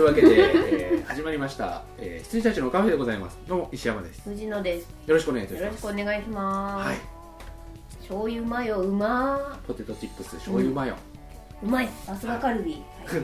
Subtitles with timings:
[0.00, 3.36] いうわけで、えー始まりました、えー、羊たちのカフェでございます。
[3.46, 4.22] どうも石山です。
[4.22, 4.88] 藤野です。
[5.06, 6.98] よろしくお願いいたしよろしますくお願いします、はい。
[7.98, 10.96] 醤油マヨうまポテトチップス醤油マヨ、ー
[11.64, 11.88] うまい。
[12.06, 13.22] さすがカルビ、はい。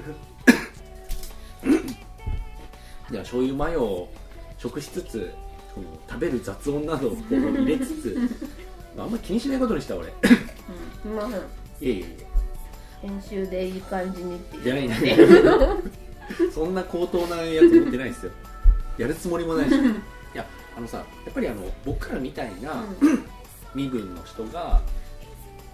[3.12, 4.12] では醤油マヨを
[4.58, 5.32] 食しつつ
[5.74, 8.18] この食べる雑音などを入れつつ
[8.96, 10.08] まああんま気にしないことにした俺。
[10.08, 10.10] い
[11.06, 11.40] うん、ません。
[11.40, 12.26] えいえいえ。
[13.00, 15.16] 編集でいい感じにってじゃないなね
[16.52, 18.32] そんな高等なやつ持ってないですよ。
[18.98, 19.74] やるつもりもないし。
[19.74, 19.78] い
[20.34, 20.46] や
[20.76, 22.84] あのさやっぱりあの僕らみたいな
[23.74, 24.80] 身分の人が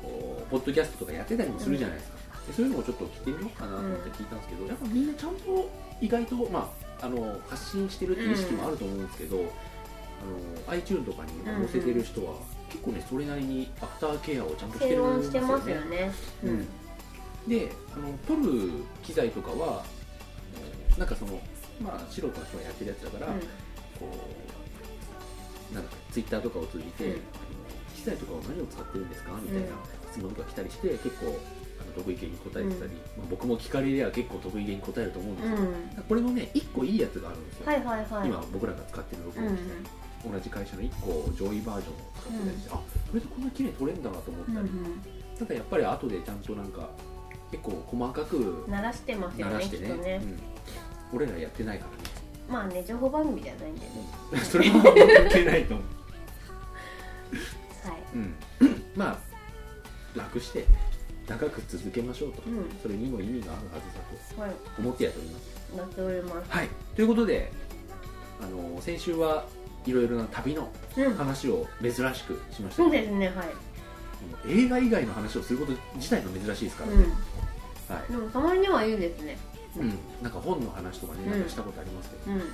[0.02, 12.34] こうポッドキャストとかやってたりもするじゃないですか、でそういうのをちょっと聞いてみようかなと思って聞いたんですけど、やっぱみんなちゃんと意外と、まあ、あの発信してるっていう意識もあると思うんですけど、あの iTune とかに載せてる人は、
[12.68, 15.48] 結構ねそれなりにアフターケアをちゃんとして低るんですよね。
[15.48, 16.12] ますよね。
[16.44, 16.68] うん。
[17.48, 18.70] であの撮る
[19.02, 19.84] 機材とかは
[20.98, 21.40] なんかその
[21.80, 23.32] まあ素人の人がやってるやつだから、
[23.98, 24.08] こ
[25.70, 27.12] うなんかツイッターとかを通じて、うん。
[27.12, 27.20] あの
[27.96, 29.32] 機材とかを何を使ってるんですか？
[29.40, 29.68] みたいな
[30.10, 31.38] 質問とか来たりして結構
[31.80, 36.02] あの得意げに答えてたり、まあ、僕も聞かれりゃ結構得意げに答えると思うんですうん、けど、うん。
[36.08, 38.28] これのね1個いいやつがあるんですよ、はいはいはい。
[38.28, 39.62] 今僕らが使ってる録うん音機
[40.24, 42.82] 材、同じ会社の1個上位バージョンを使ってたりして、あこ
[43.14, 45.02] れでこんな綺麗に撮れるんだなと思ったり、うんうん。
[45.38, 46.90] ただやっぱり後でちゃんとなんか
[47.50, 49.68] 結構細かく鳴らしてますよねね。
[49.96, 50.40] ね、うん、
[51.12, 51.96] 俺らやってないからね。
[52.48, 53.86] まあね情報番組じゃないんでね、
[54.42, 54.94] それは関
[55.30, 55.86] 係ないと思う、
[57.88, 57.98] はい。
[58.14, 58.34] うん、
[58.94, 59.18] ま
[60.14, 60.66] あ楽して
[61.26, 62.44] 長く続けましょうと、う
[62.82, 64.56] それにも意味があるはずだんはい。
[64.76, 65.76] と思ってやっております。
[65.76, 66.50] なっております。
[66.50, 66.68] はい。
[66.94, 67.52] ということで
[68.42, 69.46] あの先週は
[69.86, 73.48] いろいろな旅のうん話を珍しくしましたそうけどですねはい。
[74.46, 77.02] 映画以外の話をすること自体が珍しいですからね、うん。
[77.96, 78.12] はい。
[78.12, 79.38] でもたまにはいいですね
[79.76, 82.40] うん、なんか本の話とかねうんなんかしたことありますけど、うん。
[82.40, 82.44] あ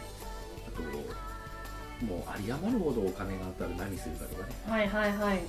[2.01, 4.55] ともう有り余るほどお金があったら何するかとかね。
[4.69, 5.41] はいはいはい。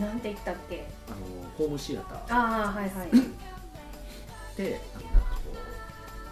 [0.00, 0.86] なんて言ったっけ？
[1.08, 1.18] あの
[1.56, 2.18] ホームシアター。
[2.36, 3.10] ああはいはい、
[4.56, 5.40] であのなんかこ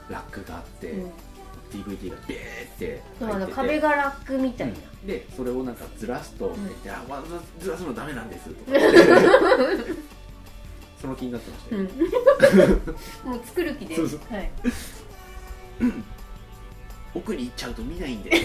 [0.09, 1.11] うラックがあって、うん。
[1.73, 5.07] DVD がベーってそうあの壁がラックみたいな、うん。
[5.07, 6.53] でそれをなんかずらすと、ん。
[6.53, 8.79] って言ってあわざわざずらすのダメなんですとか
[11.01, 11.89] その気になってましたうよ、ん、
[13.37, 13.97] もう作る気で。
[13.97, 14.21] そうそう。
[14.33, 14.51] はい、
[17.15, 18.31] 奥に行っちゃうと見ないんで。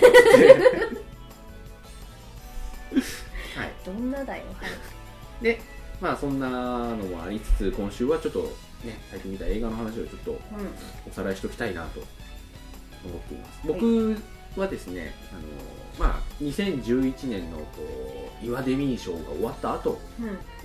[3.56, 3.74] はい。
[3.86, 4.44] どんなだよ
[5.42, 5.60] で
[6.00, 8.44] まあそんなのもありつつ今週はちょっと
[8.84, 10.38] ね最近見た映画の話をちょっとう
[11.10, 12.02] おさらいしておきたいなと
[13.04, 13.60] 思っています。
[13.66, 14.18] 僕
[14.58, 15.42] はですね、あの
[16.00, 17.66] まあ、2011年のこ
[18.42, 20.00] う岩デミー賞が終わった後、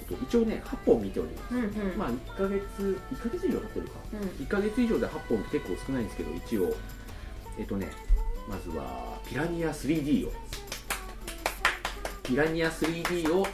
[0.08, 1.98] と一応ね8本見ております、うんうん。
[1.98, 3.92] まあ1ヶ月1ヶ月以上経ってるか。
[4.12, 4.20] うん。
[4.44, 6.74] 1ヶ月以上で8本って結構少ないんですけど一応。
[7.58, 7.90] えっとね
[8.48, 10.32] まずはピラニア 3D を。
[12.22, 13.46] ピラニア 3D を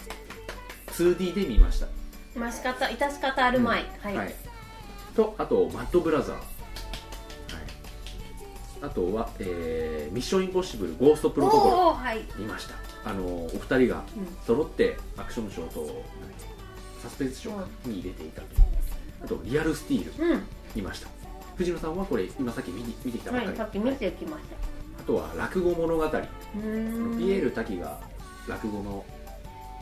[0.89, 1.87] 2D で見ました。
[2.39, 4.35] まし方致し方あるまい、はい、はい、
[5.15, 6.45] とあとマッドブラザー、はい、
[8.83, 12.75] あとは、えーミッションインポッシブルゴーストプロトコルおおはい、見ました。
[13.05, 14.05] あのお二人が
[14.47, 16.03] 揃ってアクション賞と
[17.03, 17.51] サスペンス賞
[17.87, 18.47] に入れていたと
[19.25, 20.43] あとリアルスティールうん、うん
[20.75, 21.09] 見ました。
[21.57, 24.57] 藤野さんはこれ今さっき見に見てきたばっかり、はい、さっき見てきました。
[25.03, 28.01] あとは落語物語、ピエール滝が
[28.49, 29.05] 落語の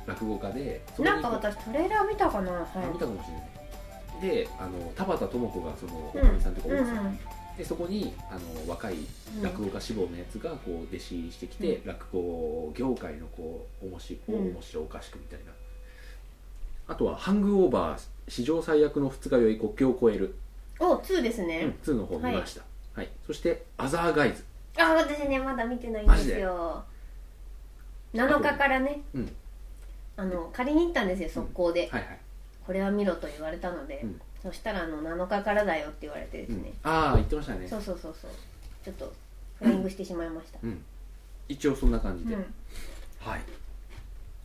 [0.06, 4.44] 落語家でなんか私トレーラー見たかなはいあ見たかもしれない。
[4.44, 6.22] であの田畑智子がそのおうん。
[6.22, 6.86] かみさんとかうん多い
[7.60, 9.42] でそこにあの若いうん。
[9.42, 14.54] 落語家志望のやつがこう弟子入りしてきて、う落語業界のこう面白いうん。
[14.54, 15.52] 面白おかしくみたいな、
[16.88, 20.34] あとは「ハングオーバー史上最悪の二日酔い国境を越える」
[20.80, 22.62] お2ですうんね、2の方見ました、
[22.94, 23.10] はい。
[23.26, 24.42] そして「アザーガイズ。
[24.78, 26.82] あ私ねまだ見てないんですよ。
[28.14, 29.36] 7日からね」うん。
[30.16, 32.18] あの借りに行ったんですよ速攻で、はいはい、
[32.66, 37.68] これは見ろと言われたので、うんそしたらあの7日からだよって言われてですうんね、ああ言ってましたね。
[37.68, 38.30] そうそうそうそう。
[38.84, 39.12] ちょっと
[39.58, 40.58] フライングしてしまいました。
[40.62, 40.82] うん、
[41.48, 42.54] 一応そんな感じで、うん。
[43.18, 43.40] はい。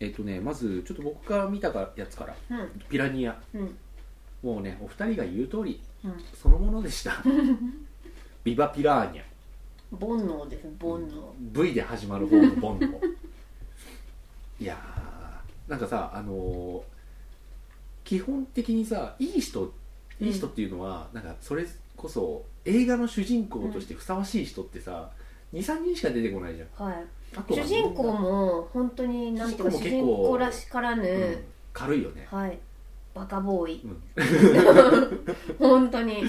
[0.01, 3.39] えっ、とねまずちょっと僕が見たやつからうん「ピラニア。
[3.53, 3.77] うん」
[4.43, 6.23] もうねお二人が言う通りうん。
[6.33, 7.13] そのものでした。
[8.43, 9.23] ビバピラーニャ。
[9.91, 11.31] 煩悩です煩悩。
[11.39, 12.85] V で始まる方のボンド
[14.59, 16.95] いやーなんかさあのー
[18.03, 19.73] 基本的にさいい人
[20.19, 21.65] いい人っていうのは、なんかそれ
[21.97, 25.09] こそ映画の主人公としてふさわしい人ってさ、
[25.53, 26.87] 23人しか出てこないじゃん。
[26.87, 26.95] はい。
[27.35, 32.57] あとは主人公も本当になんていうか主人主人公も結構公らしからぬ、うん軽いよね、はい。
[33.13, 33.81] バカボーイ。
[33.83, 34.01] うん。
[35.59, 36.23] 本当に。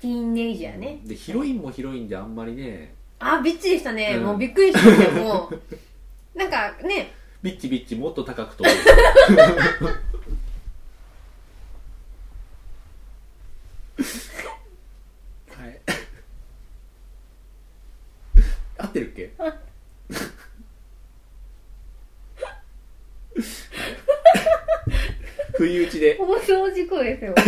[0.00, 1.00] ティーンネイジャーね。
[1.04, 4.24] でヒロインもヒロインであんまりねあビッチでしたね、うん。
[4.24, 5.52] もうびっくりしましたよも
[6.34, 6.38] う。
[6.38, 7.12] なんかね。
[7.42, 8.68] ビッチビッチもっと高く飛ぶ
[9.86, 9.92] は
[15.68, 15.80] い
[18.78, 19.52] 合ってるっけはい
[25.58, 27.34] 不意打ちで、放送事故ですよ。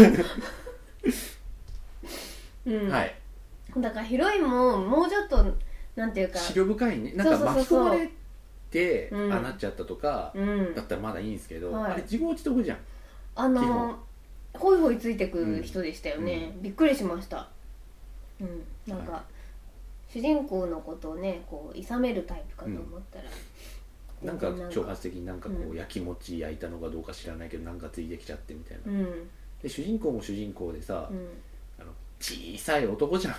[2.67, 3.15] うん、はい。
[3.79, 5.45] だからヒロインももうちょっと
[5.95, 6.39] なんていうか。
[6.41, 7.13] 資料深いね。
[7.13, 7.85] なんかそうそうそうそう。
[7.85, 8.11] 巻き込まれ
[8.71, 9.33] てうん。
[9.33, 10.75] ああなっちゃったとかうん。
[10.75, 11.93] だったらまだいいんですけど、はい。
[11.93, 12.79] あれ自業自得じゃん。
[13.37, 14.01] あの
[14.55, 17.49] ホイホイついてく人でしたよね、びっくりしました。
[18.41, 18.65] うん。
[18.89, 19.25] なんか、は
[20.13, 23.25] 主人公のことをねこう諌めるタイプかと思ったら、
[24.23, 25.77] なんか挑発的になんかこううん。
[25.77, 29.29] 焼き餅焼いたのかどうか知らないけどなんかついてきちゃってみたいな、うん。
[29.63, 31.29] で主人公も主人公でさ、うん。
[31.81, 33.35] あの小さい男じゃん。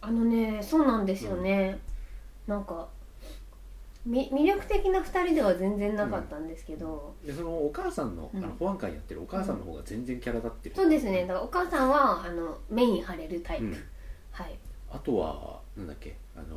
[0.00, 1.78] あのねそうなんですよね、
[2.46, 2.86] なんか
[4.04, 8.44] み魅力的な2人では全然なかったんですけど、でそのお母さんの,、うん。
[8.44, 11.22] あの保安官やってるお母さんの方が全然キャラ立ってる、そうですね。
[11.22, 13.84] だからお母さんはあのメイン張れるタイプ、うん。
[14.30, 14.56] はい。
[14.92, 16.56] あとはなんだっけあの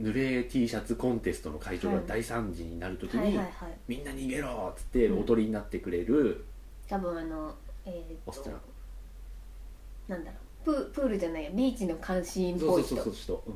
[0.00, 3.72] 濡れ T シャツコンテストの会場が大惨事になるときに、はいはいはい。
[3.88, 5.20] みんな逃げろっつってうん。
[5.20, 6.44] おとりになってくれる、
[6.88, 7.54] 多分あの
[7.84, 8.56] えーっとオストラ
[10.08, 10.40] なんだろう。
[10.64, 13.54] ププールじゃないやビーチの監視員っそうそうぽい人そうそう人、うん、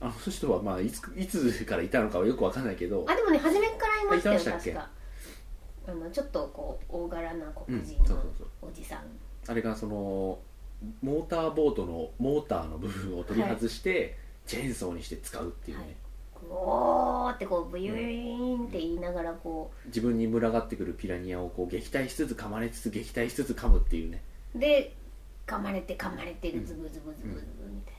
[0.00, 4.72] あの人はまあいついつからいたのかはよくわかんないけどあでもね初めからいましたよあいましたっけ？
[4.72, 4.90] 確か。
[5.88, 8.70] あのちょっとこう大柄な黒人うんそうのそうそう。
[8.70, 9.00] おじさん、
[9.48, 10.38] あれがその
[11.02, 14.18] モーターボートのモーターの部分を取り外して、
[14.50, 15.94] チェーンソーにして使うっていうね、はい。
[16.50, 24.20] おーってこうブユーンって言いながらこ自分に群がってくるピラニアをこう撃退しつつ噛まれつつ撃退しつつ噛むっていうね、
[24.56, 24.92] うで
[25.46, 27.94] 噛まれて噛まれてるズブズブズブズブみたい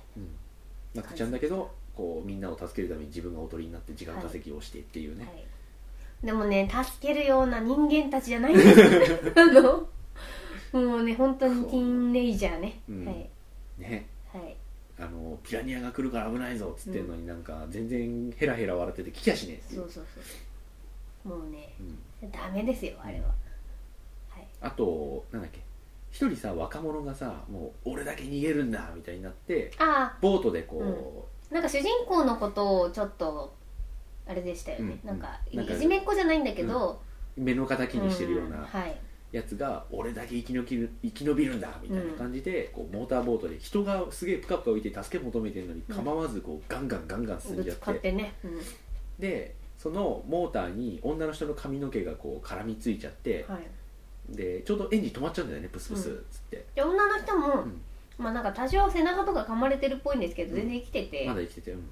[0.94, 8.88] なってちゃうんだけどこうみんなを助けるために自分がおとりになって時間稼ぎをしてっていうな、ね、はい、でもね助けるような人間たちじゃないんですよ。
[9.38, 9.88] あの
[10.74, 13.06] もうね本当にティーンネイジャーね、うん。
[13.06, 13.30] はい。
[13.77, 14.06] ね。
[14.33, 14.57] はい
[15.01, 19.81] あのピラニアが来るから危ないぞっつってんのになんか全然ヘラヘラ笑ってて聞きやしねえっていう。
[19.81, 20.06] そうそう
[21.24, 21.74] そうもうね
[22.21, 22.31] うん。
[22.31, 23.27] ダメですよあれは、
[24.30, 24.48] はい。
[24.62, 25.59] あとなんだっけ。
[26.12, 33.50] 一人さ若者がさもう俺だけ逃げるんだみたいになってあボートでこあなんか主人公のことをちょっあ
[34.27, 35.07] あれでしたよね、うん。
[35.07, 37.01] なんかいじめっ子じゃないんだけど、
[37.38, 38.57] う目の敵にしてるような。
[38.57, 38.95] はい
[39.31, 45.95] やつが俺だけ生き延びる生き延びるんだみたいな感じで、こうモーターボートで人がすげえプカプカ浮いて助け求めてるのにうん。
[45.95, 48.12] 構わずこうガンガンガンガン進んじゃって。
[48.12, 48.60] ね、うん。
[49.19, 57.81] でそのモーターに女の人の髪の毛がこう絡みついちゃってはい、でちょうどエンジン止まっちゃうんだよねプスプスっつって、で女の人も、うん。
[58.18, 61.90] まあなんか多少背中とか噛まれてるっぽいんですけど、全然生きてて、まだ生きてて、うん。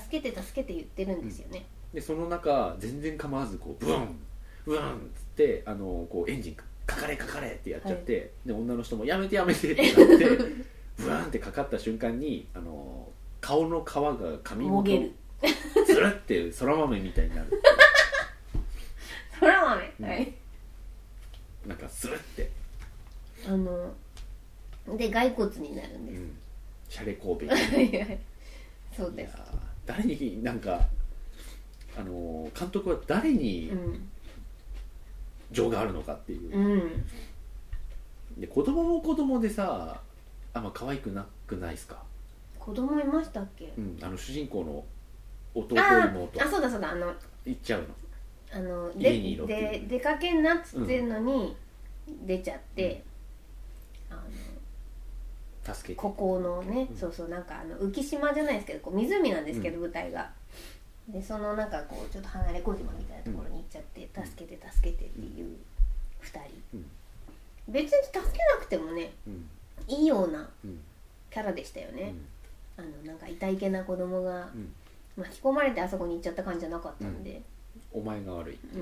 [0.00, 4.18] 助けて助けて言ってるんですよね、でその中全然構わずこうブン
[4.64, 4.80] ブンっ
[5.14, 6.56] つってあのこうエンジン
[6.86, 10.26] かかれかかれってやっちゃって、で女の人もやめてやめてってなって
[10.98, 13.08] ブワンってかかった瞬間にあの
[13.40, 15.12] 顔の皮が髪ごともげる。
[15.86, 17.58] つるってそら豆みたいになるってい
[19.38, 20.06] そら 豆、うん。
[20.06, 20.34] はい、
[21.66, 22.50] うなんかスルって、
[23.46, 23.94] あの
[24.96, 26.36] で骸骨になるんです、うん、
[26.88, 27.46] シャレ神戸。
[27.52, 28.18] はいはい。
[28.96, 29.40] そういやですー
[29.86, 30.88] 誰になんか
[31.96, 34.10] あの監督は誰にうん
[35.54, 37.06] 情があるのかっていう、うん。
[38.38, 40.00] で子供も子供でさ
[40.52, 42.02] あんま可愛くなくないですか、
[42.58, 43.72] 子供いましたっけ？
[43.78, 44.84] うん、あの主人公の
[45.54, 46.42] 弟あ妹。
[46.42, 47.14] あそうだそうだあの
[47.46, 47.88] 行っちゃうの。
[48.52, 49.70] あの家でにいろっていう。
[49.88, 51.56] で出かけんなっつってるのに、
[52.26, 53.02] 出ちゃって、
[54.10, 54.14] あ
[55.66, 56.00] の助けて。
[56.00, 56.96] ここのね、うん。
[56.96, 60.30] そうそうなんかあの浮島じゃないですけどこう湖なんですけど、う舞台が
[61.08, 65.56] でそのなんかこうちょっと離れ小島みたいなところに行っちゃって、助けて助けてっていう
[66.22, 66.40] 2人、
[66.74, 66.86] うん。
[67.68, 69.48] 別に助けなくてもねうん。
[69.86, 70.80] いいようなうん。
[71.30, 72.14] キャラでしたよね、
[72.78, 72.84] うん。
[72.84, 74.72] あのなんか痛いけな子供がうん。
[75.16, 77.40] 巻き込まれてあそこに行っちゃった感じじゃなかったんで、
[77.92, 78.58] お前が悪い。
[78.74, 78.78] う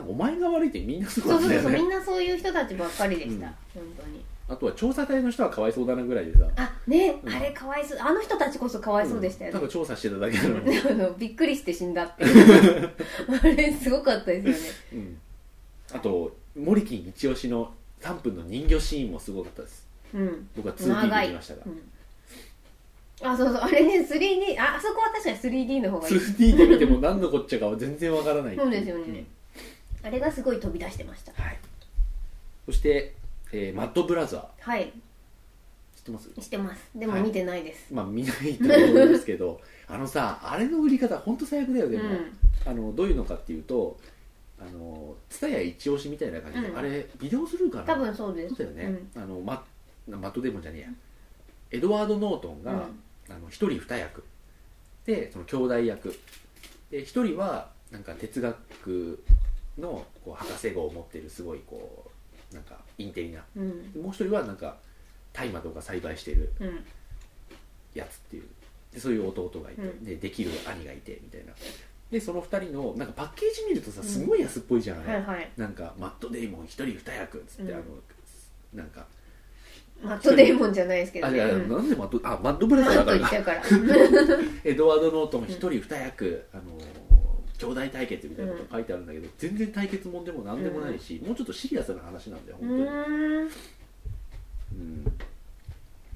[0.00, 0.10] ん。
[0.10, 3.52] お前が悪いってみんなそうそうそうそうみんなそういう人たちばっかりでした、うん。
[3.74, 6.46] 本当にあとは調査隊の人はかわいそうだなぐらいでさ。
[6.56, 7.32] あね、うん。
[7.32, 7.98] あれかわいそう。
[8.00, 9.60] あの人たちこそかわいそうでしたよね、ん。
[9.60, 12.90] ただ調査してただけなのに、あ のびっくりして死んだっていう。
[13.42, 14.46] あれすごかったです
[14.94, 15.16] よね。
[15.92, 19.86] うん、あとモリキン一押しの3分の人魚シーンもすごかったです。
[20.12, 20.48] うん。
[20.56, 21.62] 僕は 2D 長いで見ましたが。
[21.64, 23.56] うん、あそうそう。
[23.62, 26.14] あれね 3D ああそこは確かに 3D の方がいい。
[26.16, 29.24] 2D で見ても何のこっちゃかは全然わからないっていそうですよね。
[30.02, 31.32] あれがすごい飛び出してました。
[31.40, 31.58] はい。
[32.66, 33.14] そして、
[33.52, 34.84] えーマッドブラザはい。
[34.84, 36.30] ってます？
[36.40, 36.90] してます。
[36.94, 37.22] でもはい。
[37.22, 42.32] 見てないです、まあ見ないと思うんですけど あのさあれの売り方ほんと最悪だよでも、うん。
[42.64, 43.96] あのどういうのかっていうと
[44.58, 46.78] あの蔦屋一押しみたいな感じで、うん。
[46.78, 47.84] あれビデオスルーかな？
[47.84, 48.54] 多分そうです。
[48.56, 49.64] そうだよね、あのマ
[50.08, 50.88] マットデーモンじゃねえや。
[51.70, 52.78] エドワード・ノートンが、うん。
[53.34, 54.24] あの一人二役。
[55.06, 56.14] でその兄弟役。
[56.90, 59.22] で一人はなんか哲学
[59.78, 62.01] のこう博士号を持ってるすごいこう
[62.54, 63.44] なんかインテリな。
[63.56, 63.92] うん。
[63.92, 64.76] でもう一人はなんか
[65.32, 66.84] 大麻とか栽培してるうん。
[67.94, 68.44] やつっていう。
[68.92, 70.04] でそういう弟がいて、うん。
[70.04, 71.52] でできる兄がいてみたいな。
[72.10, 75.50] でその二人のなんかパッケージ見るとさすごい安っぽいじゃん、あれはいはい。
[75.56, 77.78] なんかマット・デイモン一人二役っつって、うん。
[77.78, 77.84] あの
[78.74, 79.06] なんか。
[80.02, 81.68] マットデーモンじゃないですけどあいや、うん。
[81.68, 83.62] なんでマットあマッドブラザーだから。
[84.64, 86.62] エドワード・ノートン一人二役、あの
[87.62, 93.50] 兄弟対決みたいなこと書いてあるんだけど、全然対決もんでもなんでもないし、もうちょっとシリアスな話なんだよう本当に、ーん。
[94.72, 95.04] うん。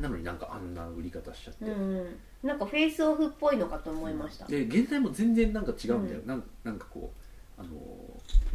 [0.01, 2.19] なのになんかあんな売り方しちゃって、うん。
[2.43, 4.47] なんかフェイスオフっぽいのかと思いました。
[4.47, 7.13] で現在も全然なんか違うんだよ、なんなんかこ
[7.59, 7.71] うあの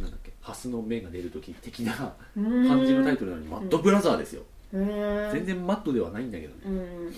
[0.00, 4.42] なんだっけハスの芽が出る時的な感感じのタイトルなのに、マッドブラザーですよ、
[4.74, 6.60] へー全然マッドではないんだけどね。
[6.66, 6.72] うん。
[6.74, 7.14] うん。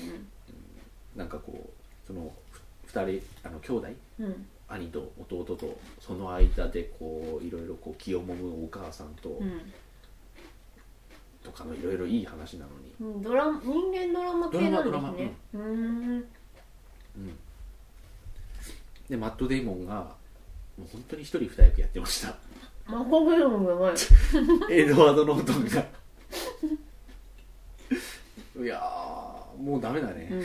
[1.16, 3.88] なんかこうそのふ二人あの兄弟
[4.20, 9.60] うん兄と弟とその間でこういろいろこう気をもむお母さんと、うん。
[11.42, 16.24] とかのいろいろいい話なのに、うんドラ人間ドラマ系なんドラマですねうーん。
[17.16, 17.38] うん、
[19.10, 19.94] でマット・デイモンが
[20.78, 22.34] もう本当に一人二役やってました。
[22.86, 23.94] マコゲームがない
[24.72, 25.86] エドワード・ノートンが。
[28.62, 30.42] いやーもうダメだね、うん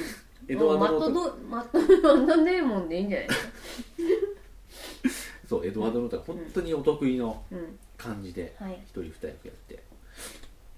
[0.50, 1.10] エドワード・ノート。
[1.10, 3.50] ンドマットマットデーモンでいいんじゃないですか
[5.48, 7.80] そうエドワード・ノートンが本当にお得意のうん。
[7.98, 8.80] 感じではい。
[8.86, 9.84] 一人二役やって。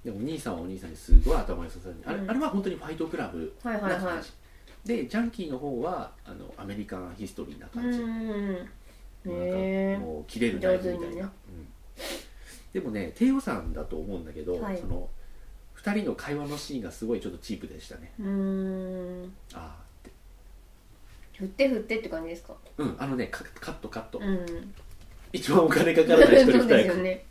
[0.04, 2.30] でもお兄さんはお兄さんにすごい頭良さそうにあれ,、うん。
[2.32, 4.02] あれは本当にファイトクラブはいはいはい。
[4.04, 4.32] な感じ、
[4.86, 8.68] でジャンキーの方はあのアメリカンヒストリーなう感じ、ーんなん
[9.26, 11.22] へかもう切れるナイフみたいな、上手にね。
[11.22, 11.68] うん。
[12.74, 14.78] でもね低予算だと思うんだけど、はい。
[14.80, 15.08] その
[15.84, 18.12] 2人の会話のシーンがすごいちょっとチープでしたね。
[18.20, 18.30] えうー
[19.26, 19.34] ん。
[19.54, 20.12] ああって。
[21.38, 22.54] 振って振ってって感じですか？
[22.78, 24.74] うんあのねカカットカット、うん。
[25.34, 27.26] 一番お金かからない一人 そう二役いですよね。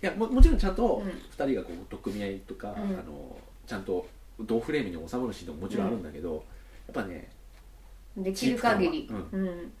[0.00, 1.10] やももちろんちゃんとうん。
[1.10, 2.82] 2人がこう取っ組み合いとか、うん。
[2.98, 4.06] あのちゃんと
[4.40, 6.34] 同フレームに収まるシーンももちろんあるんだけど、
[6.86, 7.30] やっぱね
[8.16, 9.06] できる限り。
[9.06, 9.72] チープうん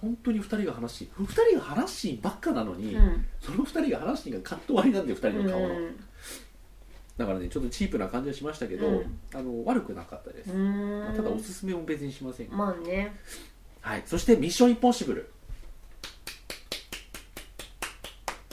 [0.00, 3.24] 本当に2人が話し2人が話すシーンばっかなのに、うん。
[3.40, 5.96] その2人が話すシーンがカット割りなんで2人の顔の、うん。
[7.16, 9.18] だからねちょっとチープな感じはしましたけど、うん。
[9.34, 11.16] あの悪くなかったです、うーん。
[11.16, 13.16] ただおすすめも別にしません、まあね。
[13.80, 15.30] はい、そして「ミッションインポッシブル」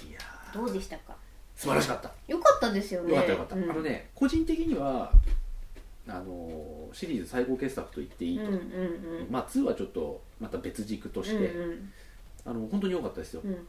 [0.10, 0.58] いやー。
[0.58, 1.16] どうでしたか？
[1.56, 2.12] 素晴らしかった。
[2.28, 3.10] よかったですよね。
[3.10, 5.12] よかったよかった、うんあのね個人的には
[6.10, 9.28] あのシリーズ最高傑作と言っていいと、うんうんうん。
[9.30, 11.94] まあ2はちょっとまた別軸として、うんうん
[12.46, 13.68] あの本当に良かったですよ、うんうん。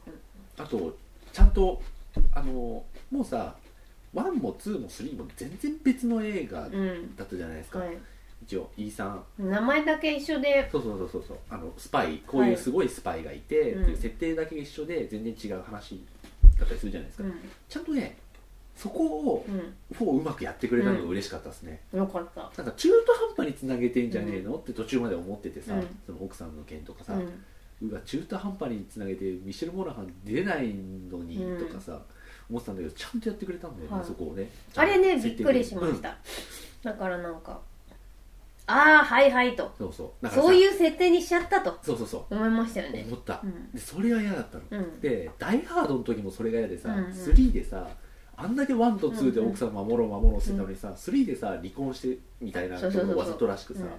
[0.57, 0.97] あと
[1.33, 1.81] ちゃんと
[2.33, 2.85] あのも
[3.19, 3.53] うさ
[4.15, 7.15] 1も2も3も全然別の映画うん。
[7.17, 7.97] だったじゃないですか、はい。
[8.43, 9.49] 一応 E さん。
[9.49, 10.69] 名前だけ一緒で。
[10.71, 11.37] そうそうそうそうそう。
[11.49, 12.23] あのスパイ。
[12.25, 16.01] こういうすごいスパイがいて、うんっていう設定だけ一緒で全然違う話
[16.57, 17.31] だったりするじゃないですか、う
[17.67, 18.17] ちゃんとね
[18.79, 19.93] そこをん。
[19.93, 22.41] フォーうまくやってくれたのが嬉しかったですね、うんよかった。
[22.41, 25.87] なんか中途半端につなげてんじゃねえの、って途中まで思っててさ、うん。
[26.05, 31.99] その奥さんの件とかさ、ううわ中途半端につなげてミシェル・モナハン出ないのにうんとかさ、
[32.49, 34.05] 思ってたんだけどちゃんとやってくれたんだよね、はい。
[34.05, 34.49] そこをね。
[34.75, 36.17] あれねびっくりしました。
[36.81, 37.59] だからなんか
[38.65, 39.73] ああはいはいと。
[39.79, 40.27] うんそう。
[40.27, 41.77] そうそういう設定にしちゃったと。
[41.81, 42.35] そうそうそう。
[42.35, 43.03] 思いましたよね。
[43.07, 43.71] 思った、うん。
[43.71, 45.01] でそれが嫌だったの、うん。
[45.01, 47.11] で「ダイ・ハード」の時もそれが嫌でさ、うんうん。
[47.11, 47.87] 3でさ
[48.41, 49.51] あんだけ1と2でうんうん。
[49.51, 53.89] 奥さん守ろう守ろうしてたのにさ、3でさ離婚してみたいなわざとらしくさ、うん。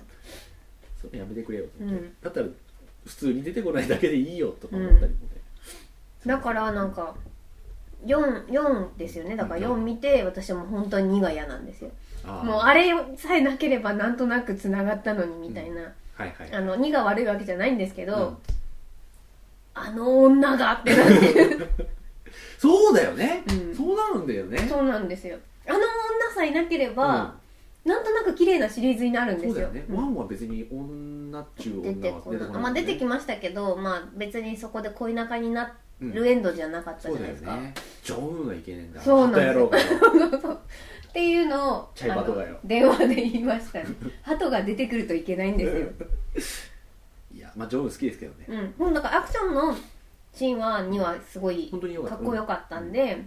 [1.01, 2.15] それやめてくれよと思って、うん。
[2.23, 2.47] だったら
[3.05, 5.15] 普通に出てこないだけでいいよとか思ったりもね、
[6.25, 7.15] だからなんか
[8.07, 9.37] 4 4ですよね。
[9.37, 9.83] だからうん。
[9.83, 11.91] 4見て私はもう本当に2が嫌なんですよ。
[12.25, 15.81] もうあれさえなければなんとなくつながったのにみたいな、
[16.15, 16.53] はいはい。
[16.53, 18.37] あの2が悪いわけじゃないんですけど、うん。
[19.73, 21.90] あの女がってなって
[22.61, 23.75] そうだよね、うん。
[23.75, 24.59] そうなるんだよね。
[24.69, 25.39] そうなんですよ。
[25.67, 25.85] あの女
[26.35, 27.35] さえなければ、
[27.87, 29.53] なんとなく綺麗なシリーズになるんですよ。
[29.55, 29.97] そうだよね、うん。
[29.97, 39.71] ワンは別に女っちゅう出て女はこない、出てこない、まあ、出てきましたけど、まあ、別にそこで恋仲になうんるエンドじゃなかったじゃないですか、ねジョンウンがいけねえんだそうなんですよ。
[41.11, 41.89] っていうのを
[42.65, 43.81] 電話で言いました。
[43.81, 43.87] ね
[44.23, 45.69] 鳩が出てくるといけないんで
[46.39, 46.69] すよ、
[47.35, 48.47] いやまあジョンウン好きですけどね。
[48.79, 49.77] うん、もうだからアクションの
[50.33, 53.25] シーンはにはすごい本当によかっこよかったんで、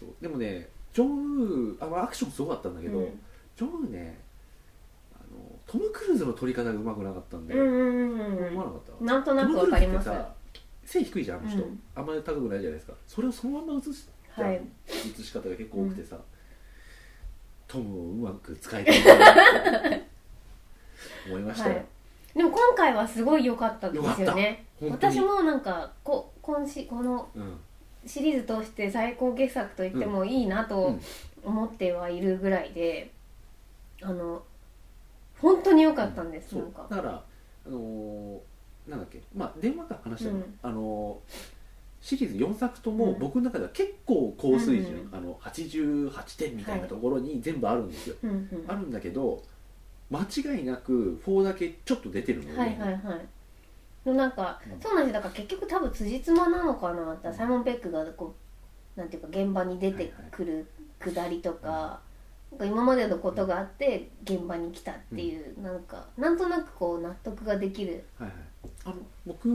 [0.00, 0.08] そう。
[0.20, 3.20] でもねジョンウーあのアクションすごかったんだけど、うん。
[3.56, 4.18] ジョンウーね
[5.14, 9.04] あのトム・クルーズの撮り方がうまくなかったんで、うんうんうん思わなかった。
[9.04, 11.80] なんとなくわかりますトムクルーズってさ背低いじゃんあの人、うん。
[11.94, 12.92] あんまり高くないじゃないですか。
[13.06, 13.92] それをそのまま映す
[14.36, 14.60] じゃんはい。
[14.86, 16.16] 映し方が結構多くてさ、
[17.66, 20.06] トムをうまく使いたいなって
[21.28, 21.86] 思いましたよ、 はい。
[22.34, 27.60] でも今回はすごい良かったですよね私もなんかこ今しこのうん。
[28.06, 31.00] シリーズ通して最高傑作と言ってもいいなうとん。
[31.44, 33.10] 思ってはいるぐらいで、
[34.00, 34.42] あの
[35.40, 36.86] 本当に良かったんです、そうなんか。
[36.90, 37.22] だから
[37.66, 38.38] あのー
[38.90, 39.20] なんだっけ。
[39.36, 40.58] まあ電話から話したの、うん。
[40.62, 41.34] あのー
[42.00, 43.18] シリーズ4作ともうん。
[43.18, 48.64] 僕の中では結構高水準、うんあの88点みたいなところに全部あるんですよ、うんうん。
[48.68, 49.42] あるんだけど
[50.10, 53.26] 間違いなく4だけちょっと出てるので、はいはいはい
[54.08, 54.80] のなんか、うん。
[54.80, 57.12] そうなんですだから結局多分辻褄なのかな。
[57.12, 58.34] ってサイモン・ペックがこ
[58.96, 60.66] うなんていうか現場に出てくる
[60.98, 62.00] くだりとか,、
[62.50, 65.80] なんか今までのことがあって現場に来たっていう、なん。
[65.82, 68.04] かなんとなくこう納得ができる。
[68.18, 68.38] はいはい、
[68.84, 68.96] あの
[69.26, 69.48] 僕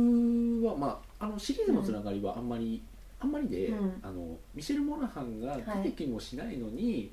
[0.66, 2.82] は、まあ、あのシリーズのつながりはあんまり、
[3.20, 4.00] あんまりで、うん。
[4.02, 7.12] あのミシェル・モナハンが出てきもしないのに、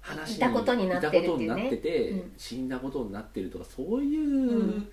[0.00, 1.44] 話いたことになってるっていうね。
[1.44, 2.32] いたことになってて、うん。
[2.36, 4.92] 死んだことになってるとかそういう、うん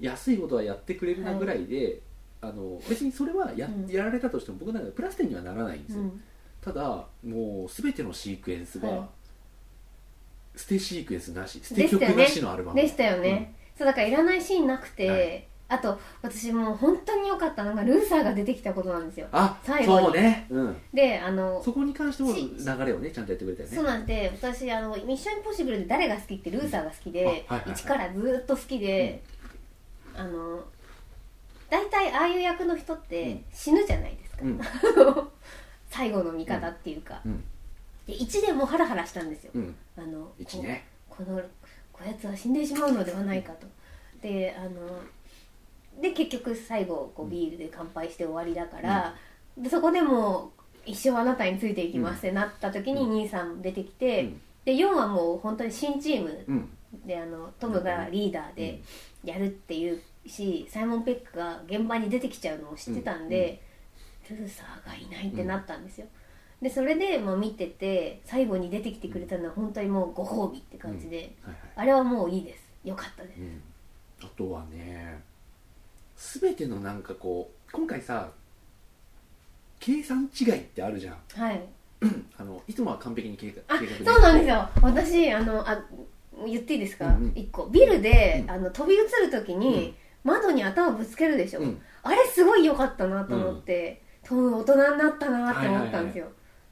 [0.00, 2.00] 安いことはやってくれるなぐらいで、
[2.40, 3.86] あの別にそれはや,、うん。
[3.86, 6.22] やられたとしても僕の中でプラス点にはならないんですよ、うん。
[6.60, 10.58] ただもう全てのシークエンスが、はい。
[10.58, 12.16] 捨てシークエンスなし捨てでしたよね。
[12.16, 12.80] 曲なしのアルバム。
[12.80, 15.44] でしたよね、そうだからいらないシーンなくて、はい。
[15.70, 19.28] あと私もう本当に良かったのがルーサーが出てきたことなんですよ。
[19.30, 20.06] あ最後に。
[20.06, 23.76] そうね、うん、であのそこに関してもし流れをねちゃんとやってくれたよね。
[23.76, 29.22] そうなんで私あの「ミッションインポッシブル」で誰が好きってルーサーが好きで、うからずっと好きで、
[30.16, 30.64] あの
[31.70, 34.60] 大体ああいう役の人って死ぬじゃないですか、うん。
[35.88, 37.44] 最後の味方っていうか、うん。
[38.06, 39.74] で1でもハラハラしたんですよ、うん。
[39.96, 40.84] あの1ね。
[41.08, 41.40] この
[41.92, 43.66] こやつは死んでしまうのではないかと。
[44.20, 45.02] であの
[46.00, 49.14] で結局最後こうビールで乾杯して終わりだから、
[49.56, 53.10] でそこでもう一生あなたについていきますってなった時にうん。
[53.12, 54.40] 兄さん出てきて、うん。
[54.64, 56.76] で4はもう本当に新チームうん。
[57.06, 58.80] であのトムがリーダーで
[59.24, 63.62] やるっていうしサイモン・ペックが現場に出てきちゃうのを知ってたんで、
[64.30, 66.06] ルーサーがいないってなったんですよ、
[66.62, 71.56] でそれでもう見てて最後に出てきてくれたのは本当にもうご褒美って感じで、はいはい。
[71.76, 72.68] あれはもういいです。
[72.84, 73.62] よかったです、うん。
[74.22, 75.22] あとはね
[76.16, 78.30] 全てのなんかこう今回さ
[79.78, 81.16] 計算違いってあるじゃん。
[81.34, 81.60] はい。
[82.38, 84.68] あのいつもは完璧に計画あ計画でそうなんですよ。
[84.82, 85.82] 私あのあ
[86.46, 87.32] 言っていいですか、うんうん。
[87.34, 87.66] 一個。
[87.66, 88.50] ビルで、うん。
[88.50, 91.80] あの飛び移る時に、窓に頭ぶつけるでしょ、うん。
[92.02, 96.26] あれすごい良かったなと思って、トム大人になったなって思ったんですよ、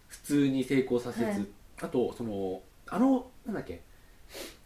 [0.07, 1.46] 普通に成功させず、はい。
[1.83, 3.81] あとそのあのなんだっけ？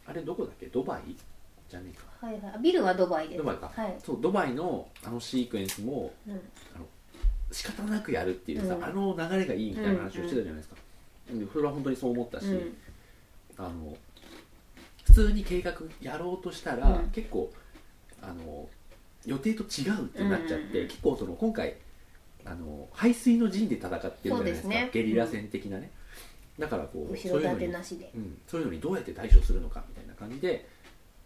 [0.05, 0.65] あれどこだっけ？
[0.67, 1.15] ドバイ？
[1.69, 2.27] じゃねえか。
[2.27, 2.61] はいはい。
[2.61, 3.37] ビルはドバイです。
[3.37, 3.71] ドバイか。
[3.73, 6.41] はい、そうドバイのあのシークエンスもうん。
[7.51, 8.83] 仕方なくやるっていうさ、うん。
[8.83, 10.75] あの流れがいいみたいな話をしてたじゃないですか、
[11.31, 12.75] でそれは本当にそう思ったし、うん。
[13.57, 13.95] あの
[15.03, 17.09] 普通に計画やろうとしたら、うん。
[17.11, 17.51] 結構
[18.21, 18.67] あの
[19.25, 21.75] 予定と違うってなっちゃって、うん結構その今回
[22.45, 24.61] あの排水の陣で戦ってるじゃないですか。
[24.63, 24.89] そうですね。
[24.93, 25.91] ゲリラ戦的なね、
[26.59, 28.11] だからこう後そういうのになしで。
[28.15, 30.67] うん、そういうのにどうやって対処するのかみたいな感じで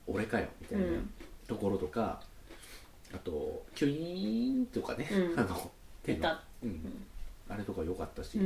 [0.05, 1.09] 俺かよみたいなうん。
[1.47, 2.21] ところとか、
[3.13, 5.39] あとキュイーンとかね、うん。
[5.39, 5.71] あの
[6.03, 7.07] 手のうん。
[7.49, 8.41] あれとか良かったし、う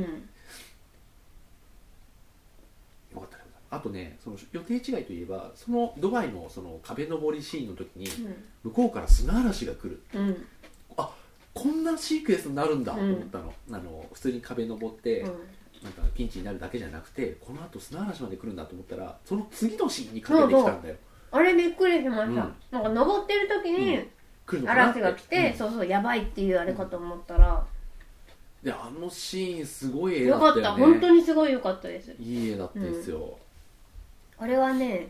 [3.18, 3.41] かったよ
[3.72, 8.06] あとねその予定違いといえばそのドバイのその壁登りシーンの時に
[8.62, 10.02] 向こうから砂嵐が来る。
[10.14, 10.20] うん。
[10.20, 10.46] うん
[11.54, 15.32] こんなシークエンスになるんだと思ったの,、あの普通に壁登って、うん。
[15.82, 20.94] なんかピンチになるだけじゃなくてこのあと砂嵐まで来るんだと思ったらその次のシーンにかけてきたんだよ。
[21.32, 22.36] あれびっくりしました、うん。
[22.36, 24.08] なんか登ってる時に
[24.66, 25.58] 嵐が来て、うん。
[25.58, 27.66] そうそうやばいっていうあれかと思ったら、
[28.62, 30.68] であのシーンすごい絵だよかったった。
[30.70, 32.14] よね本当にすごいよかったです。
[32.20, 33.36] いい絵だったですよ、
[34.42, 35.06] あれはね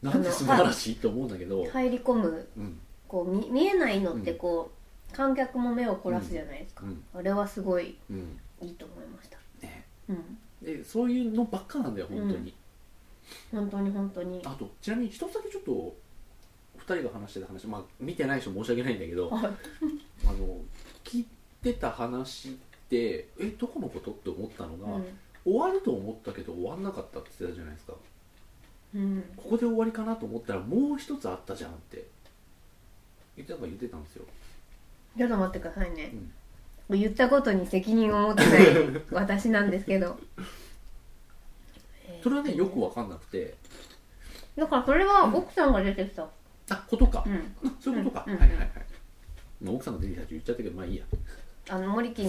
[0.00, 2.78] なんで砂嵐って思うんだけど、入り込むうん。
[3.08, 4.70] こう見見えないのってこ
[5.10, 7.02] う、観客も目を凝らすじゃないですか、うん。
[7.18, 8.38] あれはすごいうん。
[8.60, 9.38] いいと思いました。
[9.66, 9.84] ね。
[10.08, 10.38] うん。
[10.62, 12.54] でそういうのばっかなんだよ本当に、
[13.50, 14.40] 本当に本当に。
[14.44, 15.96] あとちなみに一つだけちょっと
[16.78, 19.44] 2人が話してた話まあ見てない人申し訳ないんだけどあはい。
[20.38, 20.60] の
[21.02, 21.26] 聞い
[21.62, 22.52] てた話っ
[22.88, 24.12] てえどこのこと？
[24.12, 25.04] って思ったのが、うん。
[25.44, 27.94] 終わると思ったけど終わんなかったって言ってたじゃないですか
[28.94, 29.24] うん。
[29.36, 32.04] ここで終わりかなと思ったらもう一つあったじゃんって。
[33.36, 34.24] 言ってたか言ってたんですよ。
[35.16, 36.12] ちょっと待ってくださいね、
[36.90, 38.64] 言ったことに責任を持ってない
[39.12, 40.18] 私なんですけど。
[42.22, 43.54] それはねよく分かんなくて。
[44.56, 46.28] だからそれは奥さんが出てきた。
[46.70, 47.68] あことか、うん。
[47.68, 48.38] あそういうことか、うん。
[48.38, 48.70] はいはいはい。
[49.62, 51.04] もう奥さんが出てきたって言っちゃったけどまあいいや。
[51.68, 52.24] あの森木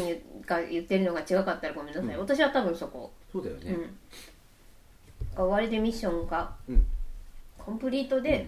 [0.46, 2.20] が言ってるのが違かったらごめんなさい、うん。
[2.20, 3.78] 私は多分そこ、そうだよね、
[5.38, 6.86] うん終わりでミッションがうん。
[7.58, 8.48] コンプリートで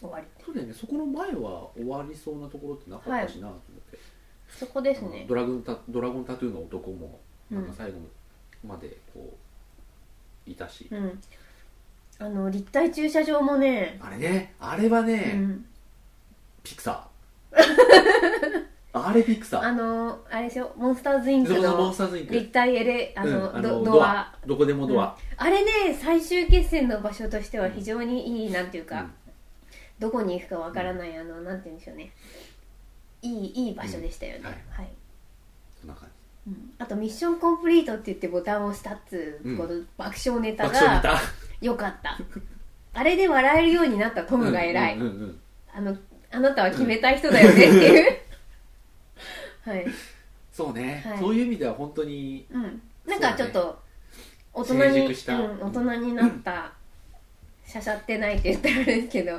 [0.00, 0.72] 終わり、そうだよね。
[0.74, 3.60] そこの前は終わりそうなところってなかったしなと思っ
[3.90, 3.98] て、
[4.48, 5.26] そこですね。
[5.28, 7.18] ドラゴンタドラゴンタトゥーの男も
[7.50, 7.66] うんなん。
[7.66, 7.98] か最後
[8.66, 9.36] までこ
[10.46, 11.20] ういたし、うん。
[12.18, 14.54] あの立体駐車場もね、あれね。
[14.60, 15.66] あれはね、うん、
[16.62, 17.60] ピクサー
[18.92, 20.72] あれピクサーあのあれでしょ？
[20.76, 21.94] モンスターズインクの
[22.28, 24.34] 立体エレあの,、うんドドア。
[24.44, 29.12] どこでもドア、あれね最終決戦の場所としては非常にいいなんていうか、うん。
[30.00, 32.10] どこに行くかわからない、あのなんて言うんでしょうね。
[33.22, 34.44] いいいい場所でしたよね、うん。
[34.46, 34.54] はい。
[34.72, 34.88] はい。
[35.80, 36.08] そんな感
[36.48, 36.70] うん。
[36.78, 39.56] あとミッションコンプリートって言ってボタンを押したっつう、うん。
[39.56, 41.20] この爆笑ネじタが爆笑ネタ。
[41.60, 42.18] 良かった。
[42.92, 45.40] あれで笑えるようになったトムが偉い、うんうんうんうん
[45.72, 45.96] あの
[46.32, 48.19] あなたは決めた人だよねっていう
[49.70, 49.86] はい、
[50.52, 51.18] そうね、はい。
[51.18, 53.78] そういう意味では本当にうん、なんかちょっと
[54.52, 55.38] 大人成に、熟した。
[55.38, 56.72] うん、大人になった、
[57.66, 59.30] しゃしゃってないって言ったらあれですけど。
[59.30, 59.34] い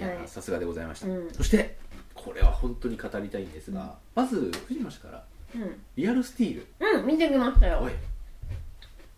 [0.00, 0.28] やはい。
[0.28, 1.30] さすがでございました、うん。
[1.32, 1.76] そして
[2.14, 6.66] これは本当に語りたいんですが、まず藤野氏からうん、リアルスティール。
[6.98, 7.80] うん、見てきましたよ。
[7.82, 7.92] おい、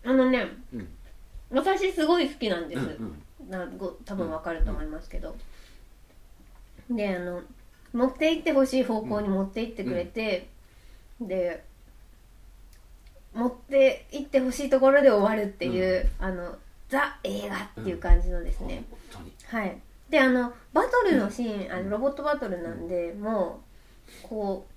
[0.05, 0.87] あのねうん。
[1.49, 3.49] 私すごい好きなんです、うんうん。
[3.49, 5.35] なご多分わかると思いますけど、
[6.91, 7.41] であの
[7.97, 10.47] 持って行ってほしい方向に持って行ってくれて、
[11.19, 11.63] で
[13.33, 16.55] 持って行ってほしいところで終わるっていう、あの
[16.89, 19.33] ザ映画っていう感じのですね、本当に。
[19.47, 19.81] はい。
[20.11, 23.61] であのバトルのシーン、あのロボットバトルなんで、も
[24.23, 24.73] うこう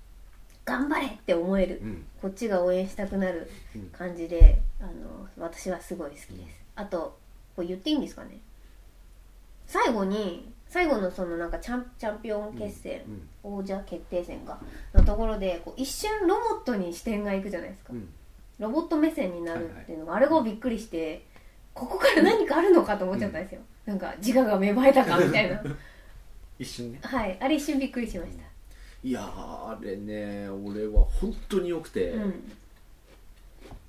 [0.65, 2.05] 頑張れって思える、うん。
[2.23, 3.83] こっちが応援したくなるうん。
[3.91, 6.35] 感じで、あの私はすごい好きです。
[6.75, 7.19] あと
[7.55, 8.39] これ言っていいんですかね。
[9.67, 14.59] 最後に最後のそのなんかチャンチャンピオン決戦、うん王者決定戦が
[14.93, 18.09] のところでこう一瞬ロボットに視点がいくじゃないですか、うん。
[18.59, 21.25] ロボット目線になるっていうのが、あれがびっくりして
[21.73, 25.63] ここから何かあるのかと思っちゃったんですよ、なんか自我が芽生えたかみたいな。
[26.59, 27.01] 一瞬ね。
[27.03, 27.39] はい。
[27.41, 28.43] あれ一瞬びっくりしました。
[29.03, 32.53] いやーあれね俺は本当に良くて、うん。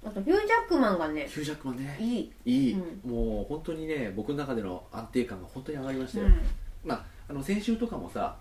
[0.05, 1.97] あとヒュージャックマンがねヒュージャックマンね。
[1.99, 6.41] いい、いい、うもう本当にね僕の中での安定感が本当に上がりましたよ、うん
[6.83, 8.37] まああの先週とかもさ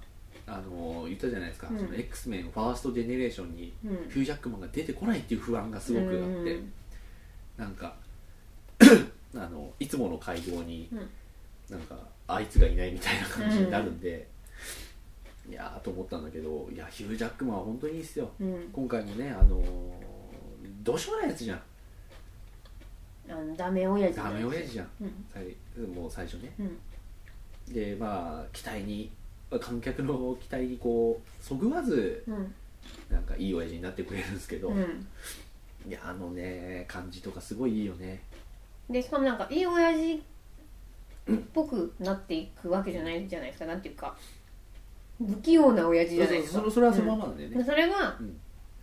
[0.47, 1.79] あの言ったじゃないですか、うん。
[1.79, 3.91] その X メンファーストジェネレーションにうん。
[4.11, 6.11] ヒュージャックマンが出てこないっていう不安がすごくあっ
[6.45, 6.73] て、うん
[7.57, 7.95] なんか
[9.35, 11.09] あのいつもの会合にうん。
[11.71, 14.27] なんかあいつがいないみたいな感じになるんで、
[15.49, 18.29] いやーと思ったんだけどいやヒュージャックマンは本当にいいっすよ。
[18.41, 18.69] うん。
[18.73, 19.65] 今回もねあのー
[20.83, 21.63] どうしようもないやつじゃん。
[23.29, 24.89] あのダメ親父ダメ親父じゃん。
[25.03, 25.27] うん。
[25.77, 26.53] 最もう最初ね。
[26.59, 26.79] うん
[27.73, 29.11] でまあ期待に
[29.61, 32.55] 観客の期待にこうそぐわずうん。
[33.11, 35.07] なんかいい親父になってくれるんですけど、うん。
[35.87, 38.23] いやあのね感じとかすごいいいよね。
[38.89, 43.67] でしかもなんかいい親父っぽくなっていくわけじゃないじゃないですか。
[43.67, 44.17] なんていうか
[45.19, 46.61] 不器用な親父じゃないですか。
[46.61, 48.41] そうそうそれはそのままなんだよね、でそれが、うん。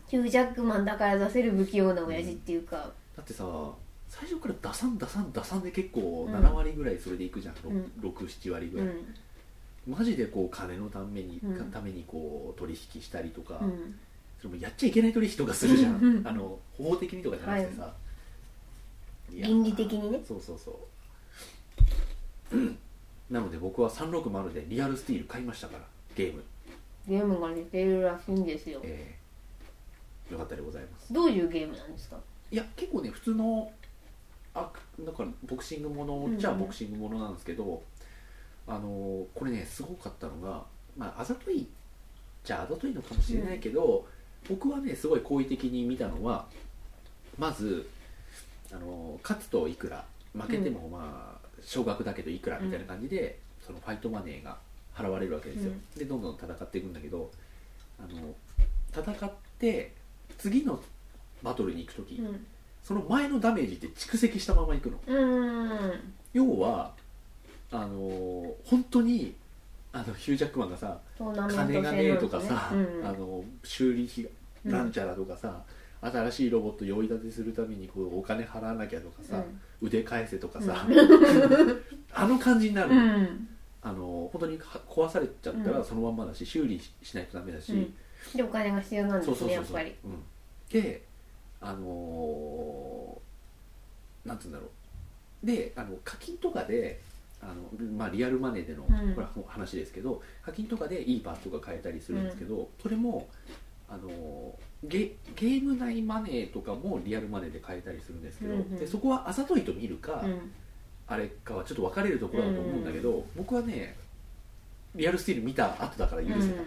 [0.08, 2.76] ヒュージャックマンだから出せる不器用な親父っていうか、
[3.16, 3.44] だってさ
[4.10, 7.92] 最初から打算打算打算で結構うん7割ぐらいそれでいくじゃん、うん。
[8.02, 9.94] 67割ぐらい、うん。
[9.94, 13.98] マジでこう金のために、うんためにこう取引したりとか、うん。
[14.40, 16.28] それもやっちゃいけない取引とかするじゃん、うん。
[16.28, 17.94] あの法的にとかじゃなくてさ、
[19.34, 19.40] い。
[19.40, 20.22] や倫理的にね。
[20.28, 20.80] そうそうそ
[22.52, 22.58] う。
[22.58, 22.78] う ん
[23.30, 25.84] なので僕は360でリアルスティール買いましたから
[26.16, 26.44] ゲーム、
[27.08, 28.80] ゲームが似てるらしいんですよ。
[28.84, 29.18] えー
[30.32, 31.14] よかったでございます。
[31.14, 32.18] どういうゲームなんですか？
[32.52, 33.72] いや結構ね普通の
[34.60, 37.84] あだからボクシングものじゃボクシングものなんですけど、
[38.66, 40.64] あのーこれねすごかったのが
[40.98, 41.68] まああざとい
[42.44, 44.08] じゃああざといのかもしれないけど、
[44.50, 46.48] 僕はねすごい好意的に見たのは
[47.38, 47.88] まず、
[48.72, 54.58] あのー勝つといくら負けてもまあ少額だけどいくらみたいな感じで、そのファイトマネーが
[54.96, 57.30] 払われるわけですよ、でどんどん戦っていくんだけど
[58.00, 58.34] あの
[58.92, 59.94] 戦って
[60.40, 60.82] 次の
[61.44, 62.48] バトルに行く時、うん
[62.88, 64.98] その前のダメージって蓄積したままいくの。
[65.08, 66.14] うーん。
[66.32, 66.94] 要は
[67.70, 69.36] あのー本当に
[69.92, 74.30] あのヒュージャックマンがさトーナメント金がねえとかさ、うんあの修理費
[74.66, 74.72] うん。
[74.72, 75.62] なんちゃらとかさ、
[76.00, 79.44] 新しいロボット用意立てするためにこうお金払わなきゃとかさ、
[79.82, 80.88] 腕返せとかさ、
[82.14, 83.48] あの感じになるの、うん。
[83.82, 85.86] あの本当には壊されちゃったらうん。
[85.86, 87.94] そのまんまだし修理ししないとダメだし、うん。
[88.34, 89.96] でお金が必要なんですそうそうそうそう、ねやっぱり。
[90.06, 91.07] うん、で
[91.62, 94.66] あのーなんつうんだろ
[95.44, 95.46] う。
[95.46, 97.00] であの課金とかで
[97.42, 99.14] あの、まあ、リアルマネーでの、うん。
[99.14, 103.30] これは話ですけど課金とかでいいパーツとか買えたりするんですけど、それも
[103.90, 110.52] あのゲゲーム内マネーとかもリアルマネーで買えたりするんですけど、うんうんでそこはあざといと見るか、うん。
[111.08, 113.96] あれかはちょっと分かれるところだと思うんだけど、僕はね
[114.94, 116.62] リアルスティール見た後だから許せた、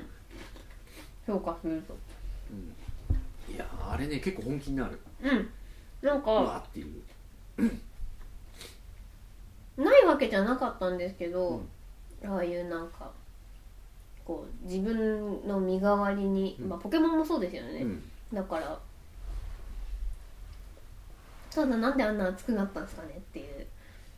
[1.28, 1.38] うん。
[1.38, 1.94] 評価すると。
[2.50, 2.58] うん。
[2.58, 2.62] い
[3.60, 4.98] やーあれね結構本気になる。
[5.22, 5.50] うん。
[6.02, 6.86] なんうかわーっていう。
[9.82, 11.62] ないわけじゃなかったんですけど、
[12.24, 13.10] ああいうなんか
[14.24, 16.68] こう自分の身代わりに、うん。
[16.68, 18.02] まあポケモンもそうですよね、うん。
[18.32, 18.78] だから
[21.50, 23.66] ただなんであんな熱くなったんですかねっていう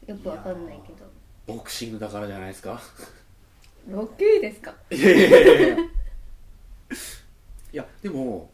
[0.07, 1.11] よくわかんないけど。
[1.47, 2.81] ボクシングだからじゃないですか。
[3.89, 4.75] ロッキーですか？
[4.91, 5.77] いやいやいやいや。
[5.77, 5.79] い
[7.73, 8.51] やでも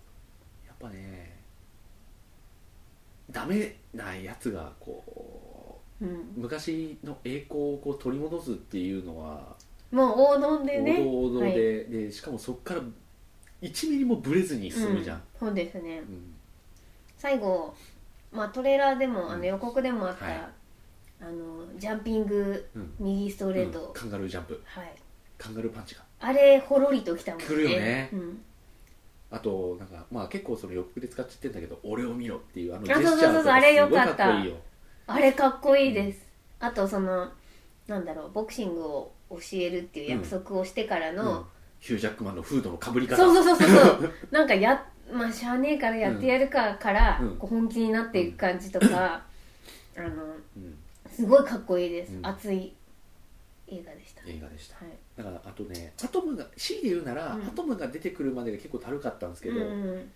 [0.80, 1.38] ぱね
[3.30, 6.08] ダメなやつがこうん。
[6.08, 9.56] う昔の栄光をこう取り戻すっていうのは
[9.90, 10.98] もう王道でね。
[11.00, 11.54] 王道で,、はい。
[11.54, 12.80] でしかもそこから
[13.62, 15.48] 1ミリもブレずに進むじゃん、うん。
[15.48, 15.98] そうですね。
[15.98, 16.34] うん。
[17.16, 17.74] 最後
[18.30, 19.30] まあトレーラーでも、うん。
[19.32, 20.34] あの予告でもあった、はい。
[21.20, 22.94] あのジャンピングうん。
[23.00, 23.92] 右ストレート、うん。
[23.92, 24.62] カンガルージャンプ。
[24.64, 24.94] はい。
[25.38, 26.02] カンガルーパンチが。
[26.20, 27.46] あれほろりときたもんね。
[27.46, 28.10] 来るよね。
[28.12, 28.40] うん、
[29.30, 34.56] あとなんかまあ結構その予告で使っちゃってんだけど俺を見ろっていうあのジあェスチャーとあれよすごいかっこいいよ。
[35.06, 36.26] あれかっこいいです、
[36.60, 37.28] あとその
[37.86, 41.16] なんだろうボクシングを教えるっていう約束をしてからうん。
[41.16, 41.46] の、
[41.80, 43.16] ヒュージャックマンのフードのかぶり方。
[43.16, 47.36] そうそうそうそうなんかやまあしゃあねえからやってやるかから、うん。
[47.38, 49.22] 本気になっていく感じとか、
[49.96, 50.08] あの
[50.56, 50.78] うん。
[51.10, 52.26] すごいかっこいいです、うん。
[52.26, 52.72] 熱い
[53.70, 54.22] 映画でした。
[54.26, 54.76] 映画でした。
[54.76, 54.88] はい。
[55.16, 57.42] だからあとねアトムが C で言うなら、うん。
[57.46, 60.10] アトムが出てくるまでが結構だるかったんですけど、うん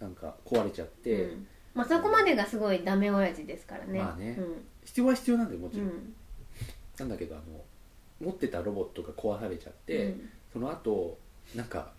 [0.00, 1.46] なんか壊れちゃって、うん。
[1.74, 3.98] まあ、そこまでがすごいダメ親父ですからね。
[3.98, 4.36] まあね。
[4.38, 4.64] うん。
[4.84, 6.14] 必要は必要なんだよもちろん、うん。
[6.98, 7.44] なんだけどあの
[8.20, 10.30] 持ってたロボットが壊されちゃって、うん。
[10.52, 11.18] その後
[11.54, 11.90] なんか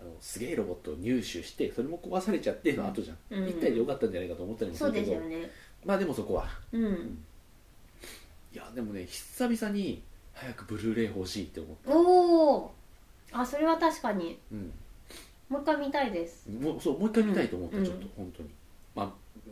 [0.00, 3.48] あのすげえロボットを入手してそれも壊されちゃっての後じゃん、うん。
[3.48, 5.50] 一体でよかったんじゃないかと思ったりもすそうるけど、ですよね。
[5.84, 6.48] まあでもそこは。
[6.72, 7.24] うん。
[8.52, 10.02] いやでもね久々に
[10.40, 12.70] 早くブルーレイ欲しいって思った、おお
[13.32, 14.38] あそれは確かに。
[14.52, 14.72] うん、
[15.48, 16.48] もう一回見たいです。
[16.48, 17.84] もうそうもう一回見たいと思った、うん。
[17.84, 18.48] ちょっと本当に。
[18.94, 19.02] ま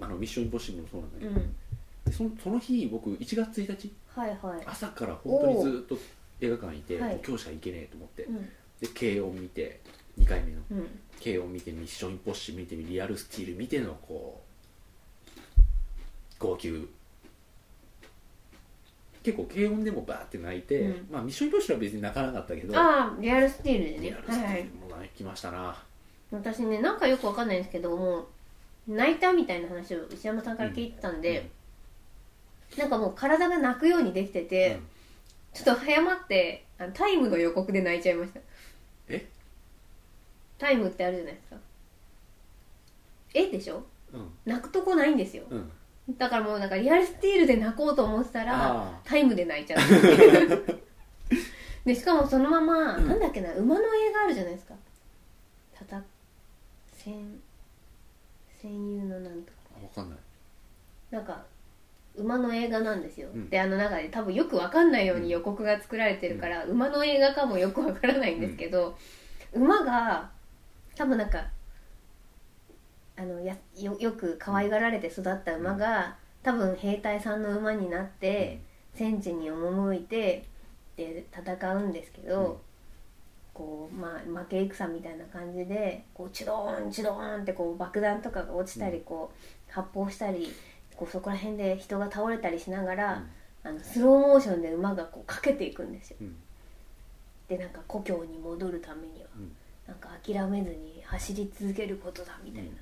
[0.01, 1.57] ああのミッションインポッシブルもそうなんだけど、うん。
[2.05, 4.63] でそのその日僕1月1日はいはい。
[4.65, 5.99] 朝から本当にずっと
[6.41, 7.11] 映画館いて、はい。
[7.11, 8.37] もう今日しか行けねえと思って、うん。
[8.81, 9.81] で軽音見て
[10.21, 10.59] 2回目の。
[10.71, 11.01] うん。
[11.23, 14.41] 軽音見てミッションインポッシブル見てリアルスティール見てのこ
[16.39, 16.89] う号泣
[19.27, 21.07] 結構軽音でもバーって泣いて、うん。
[21.11, 25.77] まあミッションインポッシブルは別に泣かなかったけどああリアルスティールでリねアルスティーはいはいルも泣きましたな、
[26.31, 28.27] 私ねなんかよくわかんないんですけども
[28.89, 31.51] う泣いたみたいな話を石山さんから聞いてたんで、
[32.79, 34.79] なんかもう体が泣くようにできてて、
[35.53, 38.39] ちょっと早まってあのタイムの予告で泣いちゃいました。
[39.09, 39.27] え？
[40.57, 41.57] タイムってあるじゃないですか。
[43.35, 43.47] え？
[43.51, 43.83] でしょ？
[44.15, 44.29] うん。
[44.45, 45.43] 泣くとこないんですよ。
[45.51, 45.73] うんうん
[46.09, 49.81] だからもうなんかリアルスティールで泣こうと思ってたらあタイムで泣いちゃう
[51.85, 53.09] でしかもそのまま、うん。
[53.09, 54.75] なんだっけな馬の映画あるじゃないですか。
[55.73, 56.03] たた
[56.93, 57.39] 戦
[58.61, 59.59] 戦友のなんとか。
[59.77, 60.19] あ分かんない。
[61.11, 61.45] なんか
[62.17, 63.51] 馬の映画なんですよ、うん。
[63.51, 68.97] であの中で多分よくわかんないように予告が作られてるから、馬の映画かもよくわからないんですけど、
[69.53, 70.31] 馬が
[70.97, 71.47] 多分なんか
[73.19, 78.61] あのやよよく可愛がられて育った馬が、多分兵隊さんの馬になって、
[78.95, 80.45] 戦地に赴いて
[80.97, 82.57] で戦うんですけど、うん。
[83.55, 89.05] こうまあ負け戦みたいな感じでこうチドーンチドーンってこう爆弾とかが落ちたり、うん。
[89.05, 90.53] こう発砲したり
[90.95, 93.25] こうそこら辺で人が倒れたりしながら、
[93.65, 93.71] うん。
[93.71, 96.17] あのスローモーションで馬がこうかけていくんですよ。
[96.21, 96.37] うん。
[97.49, 99.57] でなんか故郷に戻るためには、うん。
[99.87, 102.77] なんか諦めずに走り続けることだみたいな、うん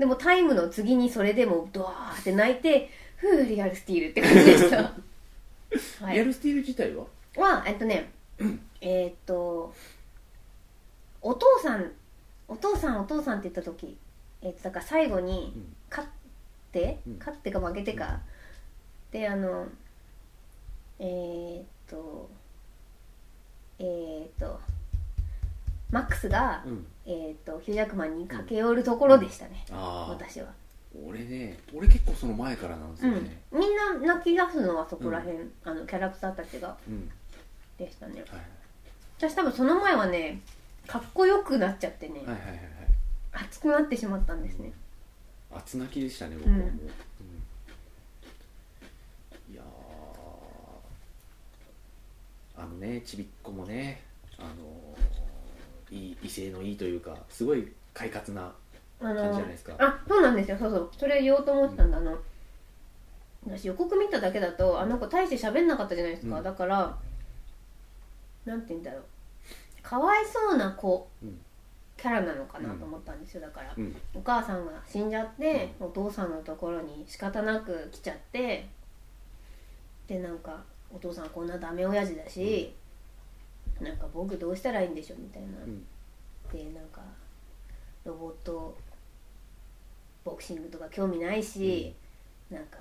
[0.00, 4.76] でもタイムの次にそれでもドワーって泣いてふうリアルスティールって感じでした。
[6.04, 6.14] はい。
[6.14, 7.04] リアルスティール自体は？
[7.36, 8.10] はえっとね
[8.80, 9.72] えーっと
[11.22, 11.92] お父さん
[12.48, 13.96] お父さんお父さんって言った時、
[14.42, 15.76] えっとだから最後にうん。
[15.90, 16.08] 勝っ
[16.72, 17.18] て、うん。
[17.18, 18.20] 勝ってか負けてか、
[19.12, 19.66] であの
[20.98, 22.30] えーっと
[23.78, 24.58] えーっと
[25.90, 26.86] マックスが、うん。
[27.06, 30.46] えー、とックマ万に駆け寄るところでしたね、あ私は、
[30.94, 33.24] 俺ね俺結構その前からなんですうよん。
[33.24, 36.76] ね、、みんな泣き出すのはそこら辺、あのキャラクターたちが。
[36.88, 37.10] うん。
[37.78, 38.22] でしたね。
[38.28, 38.40] はい、
[39.18, 40.40] 私多分その前はね
[40.86, 42.60] かっこよくなっちゃってね、はいはいはい
[43.32, 44.72] 熱くなってしまったんですね。
[45.54, 46.74] 熱泣きでしたね僕はもう、うん。
[49.54, 49.62] いや
[52.56, 54.02] あのねちびっこもね
[56.30, 58.52] いい威勢のいいというかすごい快活な
[59.00, 59.74] あ感じじゃのないですか。
[59.78, 60.56] あそうなんですよ。
[60.58, 60.90] そうそう。
[60.96, 62.16] それ言おうと思ってたんだ、あの
[63.46, 66.42] 私予告見ただけだとあの子大して喋んなかったじゃないですか、うん。
[66.44, 66.96] だから
[68.44, 69.02] なんて言うんだろう。
[69.82, 71.40] かわいそうな子、うん。
[71.96, 73.40] キャラなのかなと思ったんですよ。
[73.40, 73.96] だから、うん。
[74.14, 78.68] お母さんが死んじゃって、お父さんのところに仕方なく来ちゃって
[80.06, 80.62] でなんか
[80.94, 82.74] お父さんこんなダメ親父だし、
[83.80, 85.48] なんか僕どうしたらいいんでしょうみたいな、
[86.52, 87.00] うんでなんか
[88.04, 88.76] ロボット
[90.24, 91.94] ボクシングとか興味ないし、
[92.50, 92.78] なんか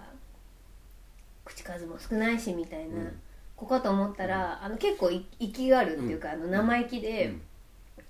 [1.45, 3.19] 口数も少ないしみたいなうん。
[3.55, 7.41] 子かと思ったら、あの結構い息があるっていうか、あの生意気で、うん。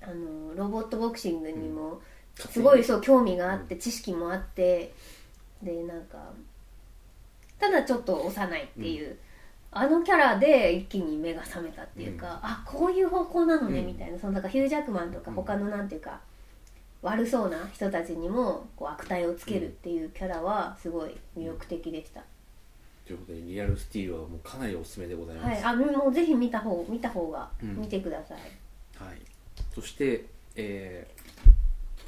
[0.02, 2.00] あのロボットボクシングにも
[2.36, 4.93] すごいそう興味があって知識もあって
[5.62, 6.32] でなんか
[7.60, 9.17] ただちょっと幼いっていう、
[9.71, 12.34] あのキャラで一気に目が覚めたっていうか、うん。
[12.41, 13.88] あこういう方向なのねうん。
[13.88, 14.17] みたいな。
[14.17, 15.36] そのだからヒュージャックマンとかうん。
[15.36, 16.19] 他のなんていうか、
[17.01, 22.21] 悪そうな人たちにもこう悪態をつけるっていうキャラはすごい魅力的でした、
[23.05, 25.73] ということでリアルスティールはもうかなりおすすめでございます、はい。
[25.73, 27.79] あもうぜひ見た方見た方が、うん。
[27.79, 28.38] 見てください。
[29.01, 29.17] はい、
[29.73, 31.19] そして、えー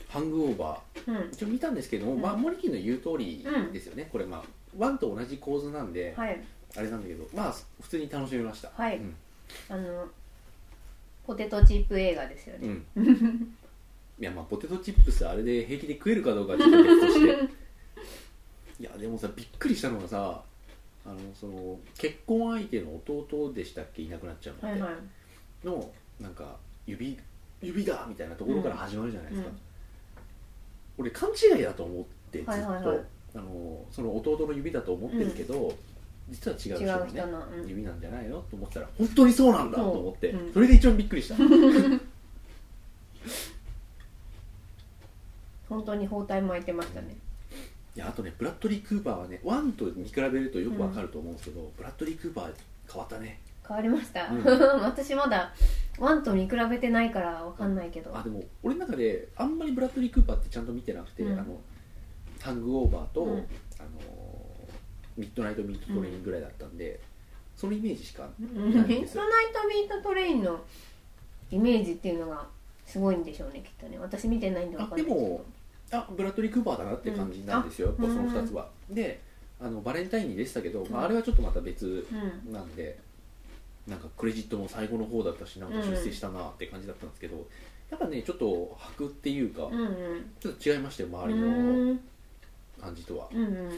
[0.10, 1.15] ハングオーバうん。
[1.15, 2.21] ー一応見たんですけども、うん。
[2.21, 4.43] まあ、モリキンの言う通りですよね、これまあ
[4.78, 6.43] ワンと同じ構図なんで、はい
[6.75, 8.69] あれなんだけどまあ普通に楽しめました。
[8.75, 8.97] はい。
[8.97, 9.15] うん。
[9.69, 10.07] あの
[11.25, 12.86] ポテトチップ映画ですようね、ん。
[14.19, 17.62] いやまあポテトチップスあれで平気で食えるかどうかはちょっと別として。
[18.79, 20.41] いやでもさびっくりしたのがさ
[21.05, 24.03] あのその結婚相手の弟でしたっけ？
[24.03, 25.67] いなくなっちゃうのって、はいはい。
[25.67, 26.57] のなんか
[26.88, 27.17] 指
[27.62, 29.57] 指だみたいなところから始まるじゃないですか、うん。
[30.97, 32.99] 俺勘違いだと思ってずっと、はいはいはい。
[33.36, 35.73] あのその弟の指だと思ってるけど、
[36.32, 37.22] 実は違う人違のね
[37.58, 37.70] うん。
[37.70, 38.39] 指なんじゃないの？
[38.50, 40.50] と思ったら本当にそうなんだと思って、う。
[40.50, 40.54] ん。
[40.54, 41.36] それが一番びっくりした。
[45.70, 47.15] 本当に包帯巻いてましたね。
[47.96, 52.54] いやあとねブラッドリー・クーパーはねワンと見比べるとよくわかると思うんですけど、ブラッドリー・クーパー
[52.89, 53.39] 変わったね。
[53.67, 54.44] 変わりました、うん。
[54.84, 55.54] 私まだ
[56.00, 61.39] ワンと見比べてないからわかんないけど、あでも俺の中であんまりブラッドリー・クーパーってちゃんと見てなくて、うん。
[61.39, 61.60] あの
[62.39, 63.32] ハングオーバーと、うん。
[63.32, 63.46] あの
[65.17, 67.00] ミッドナイト・ミート・トレインぐらいだったんで、
[67.56, 70.60] そのイメージしかうんミッドナイトミートトレインの
[71.52, 72.45] イメージっていうのが
[72.86, 73.97] すごいんでしょうねきっとね。
[74.00, 75.45] 私見てないんでわかんないけど。
[75.93, 78.04] あブラッドリー・クーパーだなって感じなんですよ、うん。
[78.06, 79.19] やっぱそのあ2つは、で
[79.60, 81.06] あのバレンタインにでしたけど、まあ、うん。
[81.06, 82.08] あれはちょっとまた別
[82.45, 82.54] うん。
[82.54, 82.97] なんで、
[83.88, 87.45] なんかクレジットも最後の方だったしなんか出世したなって感じだったんですけど、
[87.89, 90.32] やっぱねちょっと箔っていうか、うんうん。
[90.39, 91.52] ちょっと違いましたよ周りのう
[91.93, 92.00] ん。
[92.80, 93.71] 感じとは、っうんうん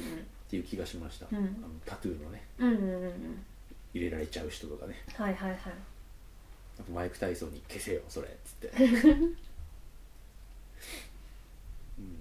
[0.54, 1.38] ていう気がしました、うん。
[1.38, 1.48] あの
[1.84, 2.44] タトゥーのね。
[2.60, 3.46] うんうんうんうん。
[3.92, 4.94] 入れられちゃう人とかね。
[5.16, 5.60] はいはいはい。
[6.80, 8.84] あとマイク・タイソンに消せよそれっつって、
[12.00, 12.18] うん、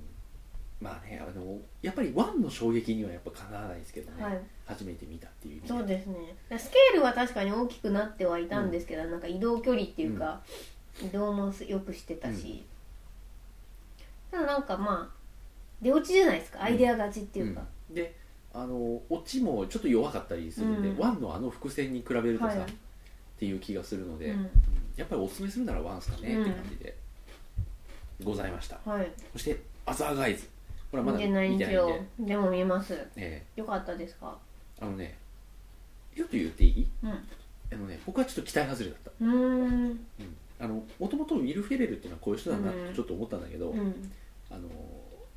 [0.81, 4.41] まあねあのやっぱりワンの衝撃にはやっぱかなわないですけどね、はい。
[4.67, 6.35] 初めて見たっていう意味そうですね。
[6.59, 10.43] スケールは確かに大きくなってはいたんですけど、なんか移動距離っていうか、
[11.03, 12.65] 移動もよくしてたし、
[14.31, 15.17] ただなんかまあ
[15.83, 16.63] 出落ちじゃないですか。
[16.63, 17.95] アイデア勝ちっていうか、うん。
[17.95, 18.22] で
[18.55, 18.75] あの
[19.09, 20.99] オチもちょっと弱かったりするんで、うん。
[20.99, 22.59] ワンのあの伏線に比べるとさ、はい。
[22.59, 22.65] っ
[23.39, 24.51] ていう気がするので、うん。
[24.97, 26.43] やっぱりおすすめするならワンスかね、うん。
[26.43, 26.97] って感じで
[28.23, 28.79] ございました。
[28.85, 29.11] はい。
[29.33, 30.49] そしてアザーガイズ。
[30.91, 31.99] これはまだ見てないんでで、よ。
[32.21, 32.37] で。
[32.37, 32.99] も見ます。
[33.17, 34.37] えよかったですか？
[34.81, 35.17] ーあのね
[36.15, 36.87] ちょっと言っていい？
[37.03, 37.11] うん。
[37.11, 37.15] あ
[37.75, 39.33] のね僕はちょっと期待外れだった、うーん。
[39.33, 40.07] うん、
[40.61, 42.89] あのもともとウィル・フェレルっていうのはこういう人だなっうん。
[42.91, 44.11] てちょっと思ったんだけど、うん。
[44.51, 44.69] あの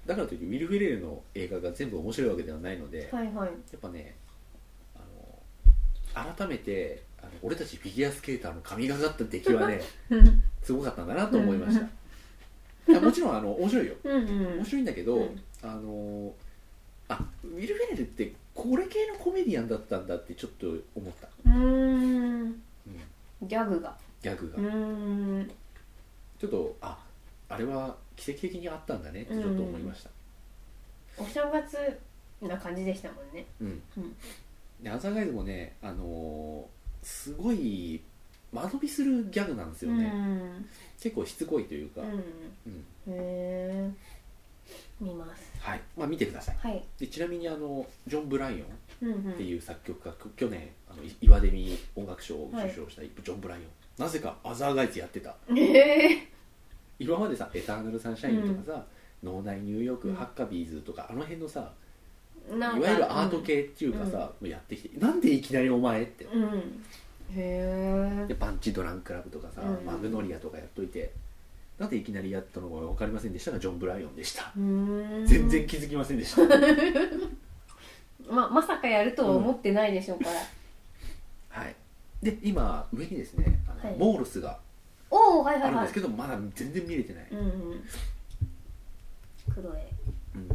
[0.06, 3.50] だからといってウィル・フェレルの映画が全部面白いわけではないので、はいはい。
[3.50, 4.16] やっぱね
[4.96, 5.00] あ
[6.20, 9.82] の改めてあの俺たちフィギュアスケーターの神がかった出来はね
[10.62, 11.86] すごかったんだなと思いました。
[12.88, 13.96] いやもちろんあの面白いよ。
[14.06, 14.58] うんうん。
[14.58, 15.44] 面白いんだけど、うん。
[15.64, 16.34] あの
[17.08, 22.42] あウィル・フェレルってこれ系のコメディアンだったんだってちょっと思った、うーん。
[22.42, 22.62] うん、
[23.42, 23.98] ギャグが。
[24.22, 25.52] ギャグが、うーん。
[26.40, 27.04] ちょっとあ
[27.50, 30.10] あれは奇跡的にあったんだねってちょっと思いました。
[31.18, 31.78] お正月
[32.42, 33.46] な感じでしたもんね。
[33.62, 34.16] うん、うん。
[34.82, 36.76] でアザーガイズもねあのー
[37.08, 38.02] すごい
[38.52, 40.66] 間延びするギャグなんですよね、うん。
[41.00, 42.10] 結構しつこいというか、うん。
[42.10, 42.20] うん。
[42.20, 42.24] へ
[43.10, 43.92] え
[45.00, 45.54] 見ます。
[45.60, 45.82] はい。
[45.96, 46.58] まあ見てください。
[46.58, 46.84] はい。
[46.98, 48.64] でちなみにあのジョン・ブライ
[49.02, 49.34] オンうんうん。
[49.34, 53.66] っていう作曲家、去年あのい岩デミ音楽賞を受賞したジョン・ブライオン、
[54.04, 55.36] なぜかアザーガイズやってた。
[55.54, 56.28] へえ
[57.00, 58.86] 今までさ「エターナル・サンシャイン」とかさ
[59.24, 60.16] 「脳内ニューヨーク」うん。
[60.16, 61.72] ハッカビーズ」とかあの辺のさ
[62.50, 66.26] いわゆるアート系っていうかさ、もうやってきてなんでいきなりお前って。
[66.26, 66.86] うん、うん
[67.34, 69.86] へえでパンチドランクラブとかさ、うん。
[69.86, 71.12] マグノリアとかやっといて
[71.80, 75.26] なんでいきなりやったのか分かりませんでしたがジョン・ブライオンでした、うん。
[75.26, 76.42] 全然気づきませんでした。
[78.32, 81.76] ままさかやるとは思ってないでしょうから、はい。
[82.24, 84.00] で今上にですねあの、はい。
[84.00, 84.60] モールスが
[85.12, 85.72] おおはいはいはい。
[85.72, 87.42] あるんですけど、まだ全然見れてない、うんう
[87.76, 87.84] ん。
[89.54, 89.90] クロエ
[90.36, 90.50] うん。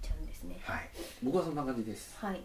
[0.00, 0.58] ちゃんですね。
[0.62, 0.88] はい。
[1.22, 2.16] 僕はそんな感じです。
[2.18, 2.40] はい。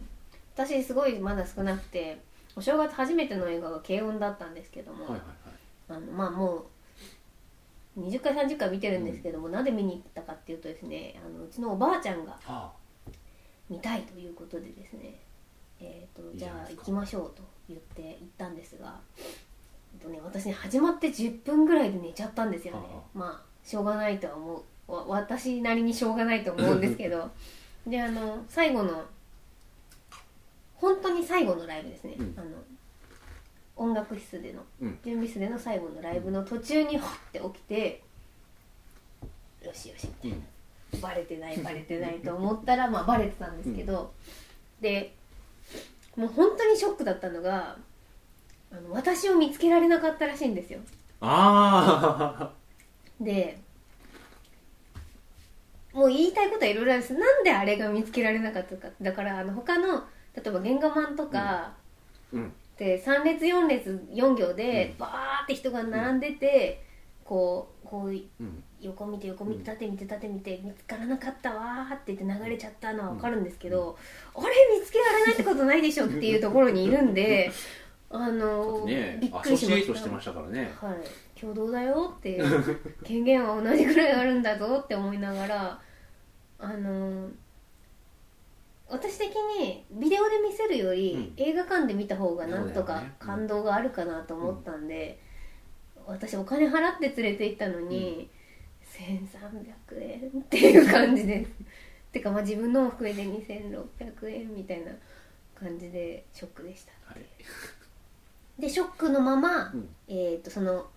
[0.55, 2.19] 私すごいまだ少なくて
[2.55, 5.21] お正月初めての映画が軽音だったんですけども、はいはい
[5.89, 6.65] あのまあも
[7.95, 12.71] う20回30回見てるんですけども、なんで見に行ったかっていうとですねあのうちのおばあちゃんがはいは
[13.69, 15.19] 見たいということでですね
[15.79, 16.81] えー、といいじゃあじゃないですか。
[16.81, 18.99] 行きましょうと言って行ったんですが、
[19.97, 22.79] とね、私ね始まって10分ぐらいで寝ちゃったんですよね。
[22.79, 24.91] はまあしょうがないとは思う。
[24.91, 27.29] わ私なりにしょうがないと思うんですけど。
[27.85, 29.05] であの最後の
[30.75, 32.33] 本当に最後のライブですね、うん。
[32.37, 32.47] あの
[33.75, 34.99] 音楽室での、うん。
[35.03, 38.03] 準備室での最後のライブの途中にホッて起きて
[39.63, 40.37] よしよしみたいな。
[40.93, 41.01] うん。
[41.01, 44.13] バレてない バレてないと思ったらまあバレてたんですけど、
[44.81, 45.13] で
[46.15, 47.77] もう本当にショックだったのが
[48.71, 50.79] あの私を見つけられなかったらしいんですよ。
[51.21, 52.51] あ
[53.19, 53.59] で
[55.93, 57.13] もう言いたいことはいろいろあるんです。
[57.15, 58.89] なんであれが見つけられなかったか。
[59.01, 60.03] だからあの他の
[60.35, 61.73] 例えば原画マンとか、あ
[62.31, 62.53] うん。
[62.77, 64.97] で3列4列4行でうん。
[64.99, 66.83] バーって人が並んでて、
[67.23, 68.63] こうこううん。
[68.79, 73.97] 横見て横見て縦見て縦見て見つからなかったわーって言って流れちゃったのは分かるんですけど、
[74.35, 74.47] あれ
[74.79, 77.51] 見つけられないってことないでしょっていうところにいるんで
[78.09, 80.71] あのねびっくりしましトしてましたからね。
[80.79, 85.81] た、はい、共同だよっていう 権限は同じぐらいあるんだぞって思いながら
[86.59, 87.29] あの
[88.89, 95.19] 私的にビデオで見せるより、映画館で見た方がなんとか感動があるかなと思ったんで、
[96.05, 98.29] 私お金払って連れて行ったのに、
[99.91, 101.45] 1300円っていう感じで。
[101.45, 101.51] す
[102.13, 104.91] てかまあ自分のも含めて2600円みたいな
[105.53, 106.93] 感じでショックでした。
[107.05, 107.25] はい
[108.59, 109.89] でショックのまま、うん。
[110.07, 110.87] えー、とその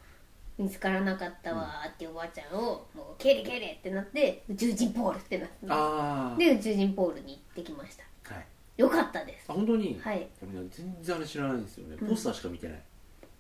[0.59, 5.55] 見つからなかったわーっていうおばあちゃんを「もう蹴れ蹴れ!」ってなって宇宙人ポールってなって。
[5.69, 8.05] あで宇宙人ポールに行ってきました。
[8.33, 8.47] あはい。
[8.77, 9.47] よかったです。
[9.49, 10.29] あ本当に、はい。
[10.43, 11.97] 俺ね全然あれ知らないんですよね。
[12.01, 12.09] うん。
[12.09, 12.83] ポスターしか見てない、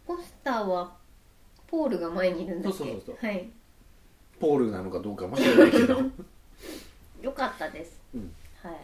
[0.06, 0.96] ポスターは
[1.66, 2.78] ポールが前にいるんだっけ？
[2.78, 3.30] そうそうそうそう。
[3.30, 3.50] はい。
[4.40, 6.00] ポールなのかどうかも知らないけど。
[7.20, 8.00] よかったです。
[8.14, 8.34] うん。
[8.62, 8.74] はい。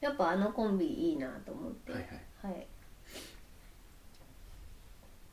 [0.00, 1.92] やっぱあのコンビいいなと思って。
[1.92, 2.02] はい
[2.42, 2.52] はい。
[2.54, 2.66] はい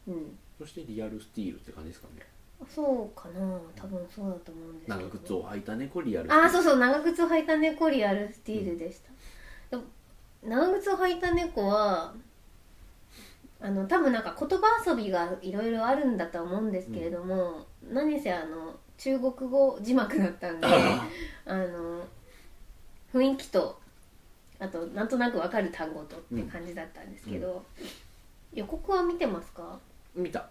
[0.07, 0.37] うん。
[0.57, 2.25] そしてリアルスティールって感じですかね。
[2.69, 3.59] そうかな。
[3.75, 4.97] 多分そうだと思うんですけど。
[4.99, 9.09] 長靴を履いた猫リアルああそうそう長靴を履いた猫リアルスティールでした、
[9.71, 9.83] でも
[10.43, 12.13] 長靴を履いた猫は
[13.59, 21.07] あの多分なんか言葉遊びがいろいろあるんだとは思うんですけれども、何せあの中国語字幕だったんであ
[21.45, 22.05] あの
[23.13, 23.79] 雰囲気と
[24.59, 27.63] あとなんとなくわかる単語とって感じだったんですけど、
[28.53, 29.79] 予告は見てますか？
[30.15, 30.47] 見た。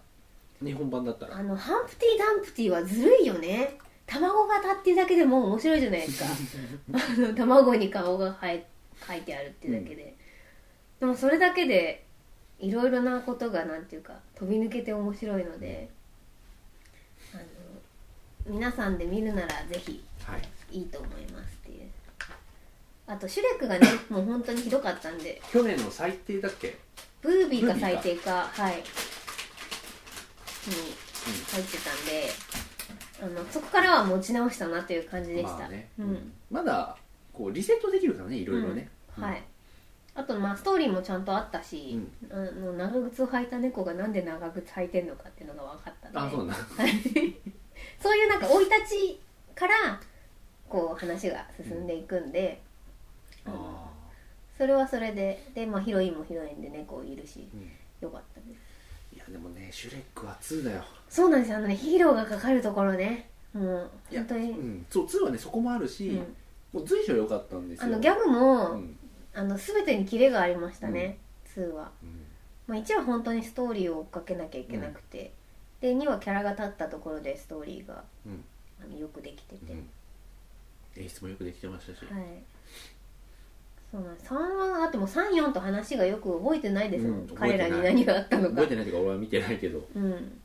[0.63, 1.37] 日本版だったら。
[1.37, 3.77] あのハンプティ・ダンプティはずるいよね。
[4.05, 6.29] 卵型っていうだけでもう面白いじゃないですか。
[6.93, 8.63] あの卵に顔が描い
[9.07, 10.15] 書いてあるっていうだけで、
[10.99, 12.05] でもそれだけで
[12.59, 15.89] いろいろなことがなんていうか飛び抜けて面白いので
[17.33, 17.43] あの
[18.45, 20.77] 皆さんで見るならぜひはい。
[20.77, 21.89] いいと思いますっていう。
[23.07, 25.41] あとシュレックがねもう本当にひどかったんで。
[25.51, 26.77] 去年の最低だっけ？
[27.21, 27.79] ブービーか。
[27.79, 28.49] 最低か。
[28.53, 28.83] はい
[30.67, 30.75] に
[31.51, 32.29] 入ってたんで、
[33.21, 36.33] あのそこからは持ち直したなという感じでした、まあね、うん。
[36.51, 36.95] まだ
[37.31, 38.89] こうリセットできるからねいろいろね、
[39.19, 39.43] はい。
[40.15, 41.99] あとまあストーリーもちゃんとあったし、
[42.29, 46.19] あの長靴を履いた猫がなんで長靴履いてんのかっていうのが分かったんで。
[46.19, 46.57] あそうなん
[47.99, 49.19] そういうなんか生い立ち
[49.55, 49.99] から
[50.69, 52.61] こう話が進んでいくんで、
[53.45, 53.93] あのあ
[54.57, 57.71] それはそれでで、まあ、ヒロインもヒロインで猫いるしー、うん。
[58.01, 58.62] よかったです
[59.13, 60.83] いやでもねシュレックは2だよ。
[61.09, 61.57] そうなんですよ。
[61.57, 63.29] あのねヒーローがかかるところね。
[63.53, 66.35] もう本当に、うん、そう2はねそこもあるし、うん。
[66.73, 67.85] もう随所良かったんですよ。
[67.85, 68.97] あのギャグも、うん。
[69.35, 71.19] あの全てにキレがありましたね、
[71.55, 72.25] 2は、うん。
[72.67, 75.31] まあ、1は本当にストーリーを追っかけなきゃいけなくて、
[75.81, 78.43] で2はキャラが立ったところでストーリーがうん。
[78.83, 79.89] あのよくできてて、うん。
[80.95, 82.23] 演出もよくできてましたし、はい
[83.93, 88.49] そうなんです3はだってもう34と話がよく覚えてないですもん、うん彼らに何があったのか。
[88.49, 89.87] 覚えてないというか俺は見てないけど。
[89.95, 90.41] うん。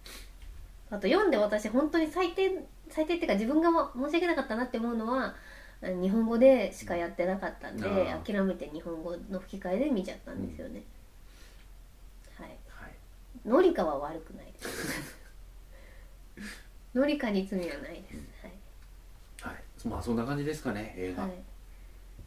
[0.91, 5.35] あと読んで私本当に最低最低っていうか自分が申し訳なかったなって思うのは
[5.83, 8.23] あの日本語でしかやってなかったんであー。
[8.23, 10.83] 諦めて日本語の吹き替えで見ちゃったんですよね、
[12.39, 12.49] はい。
[12.69, 12.91] はい。
[13.47, 15.17] ノリカは悪くないです。
[16.95, 18.17] ノリカに罪はないです、
[19.41, 19.89] はい。
[19.89, 21.33] まあそんな感じですかね映画、はい、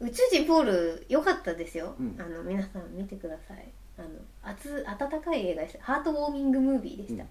[0.02, 2.16] 宇宙人ポール良かったですよ、うん。
[2.18, 3.68] あの皆さん見てください。
[3.98, 4.08] あの
[4.42, 5.84] 熱温かい映画でした。
[5.84, 7.24] ハートウォーミングムービーでした、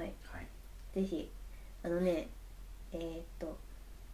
[0.00, 0.12] はい。
[0.24, 0.46] はい。
[0.94, 1.30] ぜひ
[1.84, 2.28] あのね
[2.92, 3.56] えーっと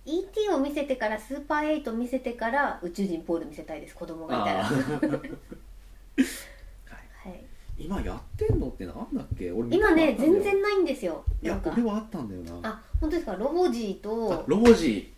[0.05, 0.49] E.T.
[0.51, 3.95] を見せてからスーパー8見せてから宇宙人ポール見せたいです。
[3.95, 4.61] 子供がいたら。
[4.61, 4.71] あ は
[7.31, 7.83] い。
[7.83, 9.53] い、今やってんのってなんだっけ？
[9.53, 11.25] 俺今ね全然ないんですよ。
[11.43, 11.71] いやなんか。
[11.73, 12.69] 俺はあったんだよな。
[12.71, 13.35] あ本当ですか？
[13.37, 15.13] ロボジーあとロボジ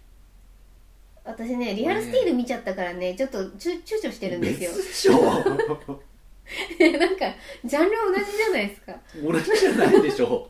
[1.30, 4.70] 私ねリアルスティール見ちゃったからねちょっと躊躊躇してるんですよ。
[4.72, 5.12] 別でしょ。
[6.98, 7.26] なんか
[7.64, 8.94] ジャンル同じじゃないですか。
[9.22, 10.48] 同じじゃないでしょ。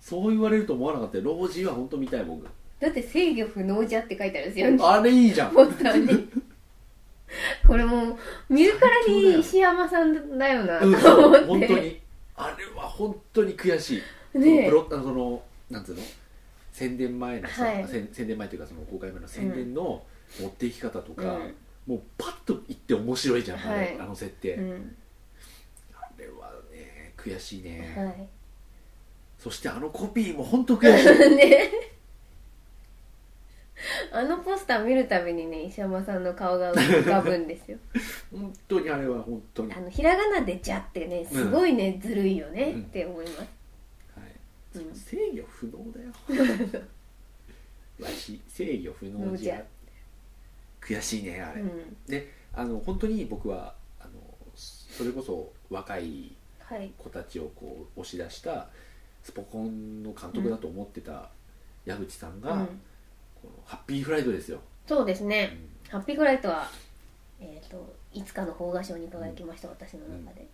[0.00, 1.24] そう言われると思わなかったよ。
[1.24, 2.44] ロボジーは本当見たい僕
[2.80, 4.88] だって制御不能じゃって書いてあるんですよ。
[4.90, 5.52] あれいいじゃん。
[5.54, 6.28] ポスターに。
[7.66, 8.16] これもう
[8.50, 10.78] 見るからに石山さんだよな。
[10.80, 12.00] と思って、本当に。
[12.36, 14.02] あれは本当に悔し
[14.34, 14.38] い。
[14.38, 14.68] ねえ。
[14.70, 16.02] そのプロあのそのなんつうの？
[16.74, 17.88] 宣伝前のさ、はい。
[17.88, 20.02] 宣宣伝前というかその公開前の宣伝の
[20.40, 21.54] 持っていき方とか、うん。
[21.86, 23.96] もうパッと言って面白いじゃん、はい。
[23.98, 24.96] あの設定、うん。
[25.94, 28.28] あれはね悔しいね、はい。
[29.38, 31.06] そしてあのコピーも本当悔しい。
[31.38, 31.70] ね。
[34.12, 37.78] あのポスター見るたびにね石山さんの顔が浮かぶんですよ。
[38.32, 43.46] 本当にあれは本当に、はいあのひらがなで「じゃ」ってねすごいね、ずるいよね、うんって思います、うん
[44.94, 46.12] 制御不能だよ。
[48.00, 49.64] わし制御不能じゃ。
[50.80, 51.96] 悔しいねあれ、うん。
[52.06, 54.20] であの本当に僕はあの
[54.54, 56.92] それこそ若いはい。
[56.96, 58.68] 子たちをこう押し出した
[59.22, 61.30] スポコンの監督だと思ってた
[61.84, 62.66] 矢口さんが、うん。
[62.66, 62.72] こ
[63.44, 65.90] のハッピーフライドですよ、そうですうね、ん。
[65.90, 66.68] ハッピーフライトは、
[67.40, 70.46] えー、といつかの邦画賞に輝きました、私の中で、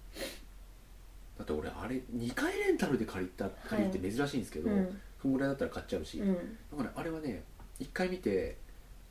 [1.40, 5.00] だって俺あれ2回レンタルで借りた借りるって珍しいんですけど、うん。
[5.20, 6.34] そのぐらいだったら買っちゃうし、うん。
[6.34, 7.42] だからあれはね
[7.80, 8.58] 1回見て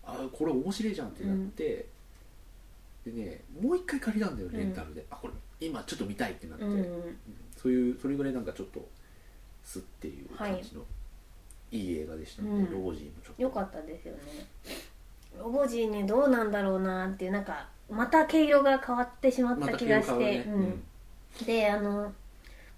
[0.06, 1.88] あこれ面白いじゃんってなって、
[3.04, 7.18] でねもう1回借りたんだよレンタルで、あこれ今ちょっと見たいってなって、うんうん
[7.58, 8.88] そういうそれぐらいなんかちょっと
[9.66, 10.82] すっていう感じの、
[11.72, 12.72] い、い映画でしたので、うん。
[12.72, 13.42] ロボジーもちょっと。
[13.42, 14.22] よかったですよね。
[15.38, 20.84] ロボジーねどうなんだろうなっていうなんかまた毛色が変わってしまった気がして、うん、
[21.46, 22.14] であの、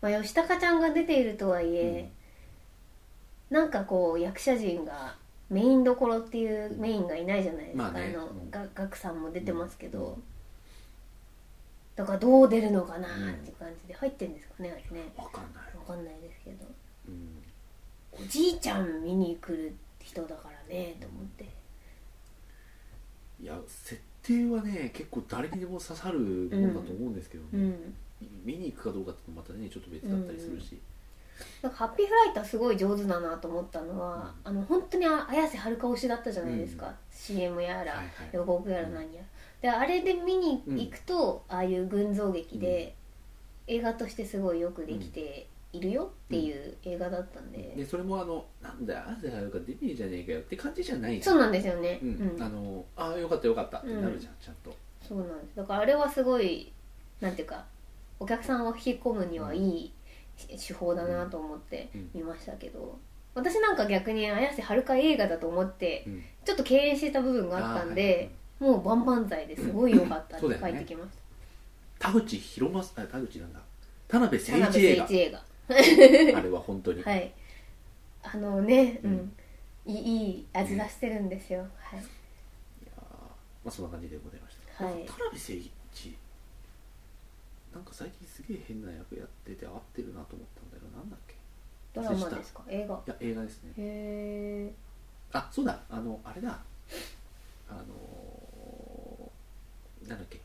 [0.01, 2.09] まあ、吉高ちゃんが出ているとはいえ、
[3.49, 5.15] なんかこう役者陣が
[5.49, 8.13] メインどころっていうメインがいないじゃないですか、まあね。
[8.13, 10.23] のうんがガクさんも出てますけど、うん。
[11.95, 13.09] だからどう出るのかなっ
[13.43, 15.11] ていう感じで入ってるんですかねあれね。
[15.17, 16.65] わかんない、わかんないですけど。
[17.09, 17.43] うん。
[18.13, 21.45] おじいちゃん見に来る人だからねと思って。
[23.41, 27.95] いや設定はね結構誰にでも刺さるもんだと思うんですけどね、うん
[28.43, 30.79] 見に行くかどうかってまたねちょっと別だったりするし、
[31.61, 36.93] なんかハッピーフライトはすごい上手だなと思ったのは、あの本当にあ綾瀬はるか推しだったじゃないですか、うん。
[37.11, 38.05] CM やら、はいはい。
[38.33, 39.21] 予告やら何や。
[39.61, 42.95] ら、であれで見に行くと、ああいう群像劇で、
[43.67, 52.37] 映画としてすごいよくできているよっていう映画だったんで、でそれもあのなんだよあぜはるか出ねえじゃねえかよって感じじゃないそうなんですよね、ううん。
[52.37, 54.75] んあのあよかったよかったってなるじゃん、ちゃんと。
[55.07, 55.55] そうなんです。
[55.55, 56.71] だからあれはすごい
[57.21, 57.63] なんていうか
[58.21, 59.91] お客さんを引き込むにはいい
[60.55, 62.99] 手法だなと思って見ましたけど、
[63.33, 66.23] 私なんか逆に綾瀬はるか映画だと思ってうん。
[66.45, 71.09] ちょっと敬遠してた部分があったんで、もう万々歳ですごい良かったって書いてきまし
[71.97, 73.59] 田口博正あ田口なんだ。
[74.07, 75.07] 田辺た、誠一映画。
[75.09, 76.37] 映画。
[76.37, 77.33] あれは本当に、はい。
[78.21, 79.33] あのねう、うんん。
[79.87, 81.99] いいいい味出してるんですよ、はい。
[81.99, 82.03] い
[82.85, 85.05] やーまあそんな感じでございました、はい。
[85.05, 86.17] 田辺誠一
[87.73, 91.35] なんか最近すげえ変な役やってて合ってるなと思ったんだけどなんだっけ？
[91.93, 92.63] ドラマですか？
[92.67, 92.95] 映画。
[92.95, 93.71] いや映画ですね。
[93.77, 94.73] へえ
[95.33, 95.79] あそうだ。
[95.89, 96.59] あのあれだ。
[97.69, 100.41] あのー、なんだっけ？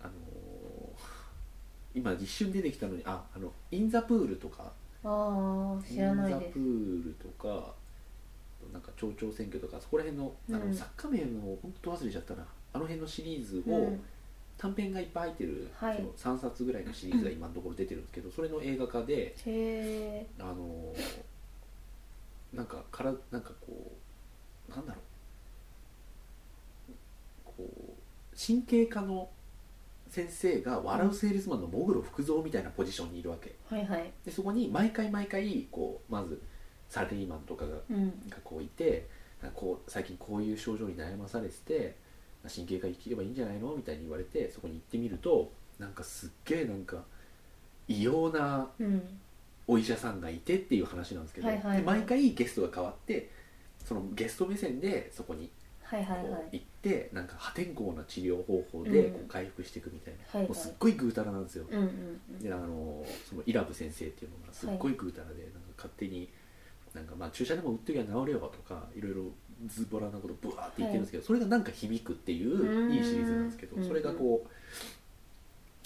[0.00, 4.72] あのー、今一瞬出てきたのにああのインザプールとか。
[5.04, 7.74] ああ知らないインザプールとか
[8.72, 10.74] なんか町長選挙とかそこら辺のあの、うん。
[10.74, 12.46] 作家名も本当忘れちゃったな。
[12.72, 14.00] あの辺のシリーズを、うん
[14.58, 15.96] 短編がいっぱい入ってる、はい。
[15.96, 19.34] その3冊ぐらいのシリーズが今のところ出てるんですけどそれの映画化で
[20.38, 21.22] あのー
[22.56, 23.92] なんかからなんかこ
[24.68, 25.02] うなんだろう。
[27.44, 29.28] こう神経科の
[30.08, 33.54] 先生が笑うセールスマンのモグロ福蔵みたいなポジションにいるわけ。
[33.68, 34.10] はいはい。
[34.24, 36.40] でそこに毎回毎回こうまず
[36.88, 38.08] サラリーマンとかがうん。
[38.28, 39.06] がこういて
[39.54, 41.96] こう最近こういう症状に悩まされてて
[42.48, 43.74] 神経科行けばいいんじゃないの？
[43.74, 47.04] みたいに言われてそこに行ってみるとなんかすっげえなんか
[47.86, 49.02] 異様なうん。
[49.70, 51.76] お医者さんがいてっていう話なんですけど、はいはいはい。
[51.80, 53.30] で毎回ゲストが変わって
[53.84, 55.50] そのゲスト目線でそこに
[55.82, 56.18] はいはい
[56.52, 59.12] 行ってなんか破天荒な治療方法でうん。
[59.12, 60.48] こう回復していくみたいな、はいはい。
[60.48, 61.86] もうすっごいぐうたらなんですよ、うんうんう
[62.32, 62.38] ん。
[62.38, 66.30] であのそのイラブ先生っていうのがすっごいぐうたらで、なんか勝手に
[66.94, 69.24] なんかまあ注射でも打っときゃ治るよとかいろいろ
[69.66, 72.92] ズボラなことブワーって言ってるんですけど、それがなんか響くっていううん。
[72.92, 73.82] いいシリーズなんですけうん。
[73.82, 74.46] どそれがこ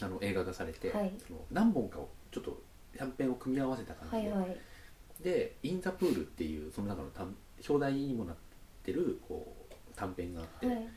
[0.00, 1.12] うあの映画化されて、はい。
[1.26, 2.62] その何本かをちょっと
[2.92, 7.34] キャンペーンを組み合わせた感じで、で「イン・ザ・プール」っていうその中の短
[7.68, 8.36] 表題にもなっ
[8.82, 10.88] てるこう短編があって、はい。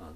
[0.00, 0.12] あの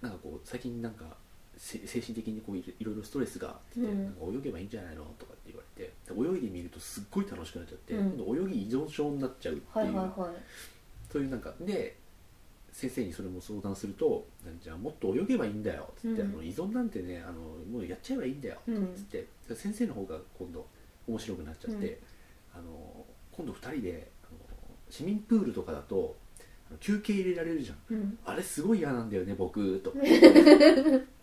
[0.00, 1.27] なんかこう最近なんかせ
[1.58, 4.04] 精神的にこういろいろストレスがあって、うん。
[4.04, 8.10] なんか泳げばいいんじゃないのとかって言われてで泳いでみるとすっごい楽しくなっちゃって、うん。
[8.12, 10.30] 今度泳ぎ依存症になっちゃうっていう、はいはいはい。
[11.12, 11.96] そういうなんかで
[12.72, 14.26] 先生にそれも相談すると
[14.62, 16.32] 「じゃあもっと泳げばいいんだよ」つって、うん。
[16.32, 17.40] あの依存なんてねあの
[17.70, 18.94] もうやっちゃえばいいんだよ」うん。
[18.94, 20.66] つってで先生の方が今度
[21.08, 21.86] 面白くなっちゃって、
[22.54, 22.60] うん。
[22.60, 24.38] あの今度2人であの
[24.90, 26.16] 市民プールとかだと
[26.80, 27.94] 休憩入れられるじゃん。
[27.94, 28.18] うん。
[28.24, 29.92] あれすごい嫌なんだよね僕と。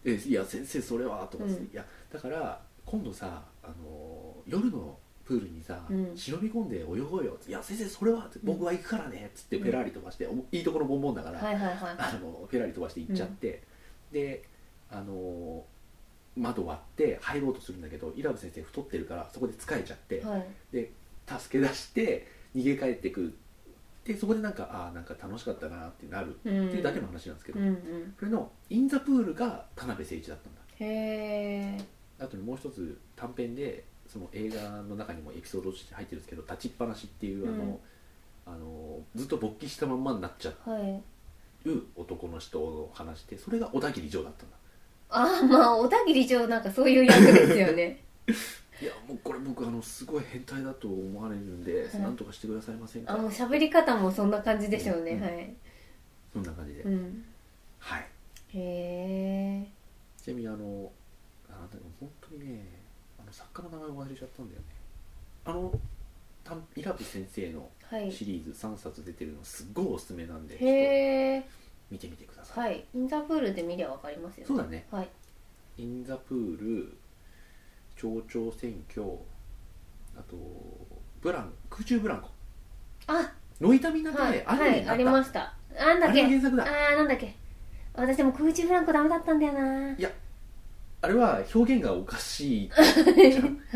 [0.04, 1.64] えいや先生それはとかって、うん。
[1.66, 6.16] いやだから今度さあの夜のプールにさ、うん。
[6.16, 9.64] 忍び込んで泳ごうよいや先生それは僕は行くからねっつってうん。
[9.64, 11.76] フェラーリ飛ばして、おいいところボンボンだから、はいはいはい。
[11.98, 13.64] あのフェラーリ飛ばして行っちゃって、
[14.12, 14.44] で
[14.90, 15.66] あの
[16.36, 20.46] 窓割って入ろうとするんだけどイラブ先生太ってるからそこで疲れちゃって、はい。
[20.72, 20.92] で
[21.28, 23.38] 助け出して逃げ帰ってくる
[24.06, 28.14] でそこでなんかああなんか楽しかったなってなるってうんいうだけの話なんですけど、うんうん。
[28.20, 30.62] それの「イン・ザ・プール」が田辺誠一だったんだ。
[30.80, 31.86] へえ
[32.20, 37.80] あとにもう一つ短編でその映画の中にもエピソードとして入ってるんですけど「立ちっぱなし」っていうあの、うん。
[38.48, 41.02] あのずっと勃起したまんまになっちゃはい。
[41.68, 44.58] う男の人の話でそれが小田切城だったんだ。
[45.10, 48.04] ああまあ小田切城なんかそういう役ですよね
[49.86, 52.02] すごい変態だと思われるんで、はい。
[52.02, 53.14] なんとかしてくださいませんか？
[53.14, 55.22] あもう喋り方もそんな感じでしょうね、うん。
[55.22, 55.54] はい。
[56.34, 57.26] そんな感じで、うん。
[57.80, 58.08] はい。
[58.54, 59.68] へえ
[60.22, 60.92] ちなみにあの
[61.50, 62.66] あでも本当にね
[63.20, 64.66] あの作家の名前を忘れちゃったんだよね。
[65.46, 65.80] あの
[66.44, 68.12] たんイラブ先生のはい。
[68.12, 71.48] シリーズ3冊出てるのすっごいおすすめなんで、ちょっへえと
[71.92, 72.86] 見てみてください、はい。
[72.96, 74.42] インザプールで見りゃわかりますよ。
[74.42, 74.88] ねそうだね。
[74.90, 75.10] はい。
[75.78, 76.98] イン・ザ・プール
[77.96, 79.06] 町長選挙
[80.18, 80.36] あと
[81.22, 82.30] ブラン空中ブランコ。
[83.08, 85.54] あノイタミナで、はい、あるはい、ありました。
[85.78, 86.24] なんだっけ？
[86.24, 86.64] あれが原作だ。
[86.64, 87.36] あーなんだっけ？
[87.94, 89.96] 私でも空中フランコダメだったんだよな。
[91.02, 92.84] あれは表現がおかしい は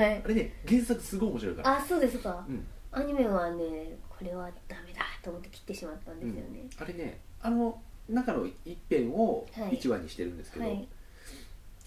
[0.07, 0.21] い。
[0.23, 1.77] あれね原作すごい面白いから。
[1.77, 2.43] あそうですか。
[2.47, 2.65] うん。
[2.91, 7.79] アニメはねこれはダメだと思って切ってしまったんですよね、あれねあの
[8.09, 9.77] 中の一編をはい。
[9.77, 10.87] 1話にしてるんですけど、はい。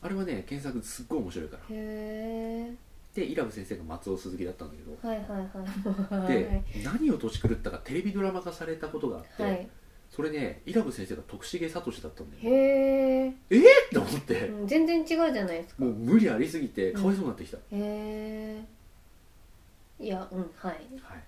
[0.00, 1.62] あれはね原作すっごい面白いから。
[1.64, 2.74] へえ
[3.14, 6.28] でイラブ先生が松尾鈴木だったんだけど、はいはいはい。
[6.28, 9.68] で何を年狂ったかテレビドラマ化されたことがあって、はい。
[10.10, 12.42] それねイラブ先生が徳重聡だったんだよ。
[12.42, 15.84] へえ、えっって思って、うん、全然違うじゃないですか。
[15.84, 18.64] もう無理ありすぎてかわいそうになってきた、へえ
[20.00, 20.74] いやうんはい。
[21.02, 21.22] はい。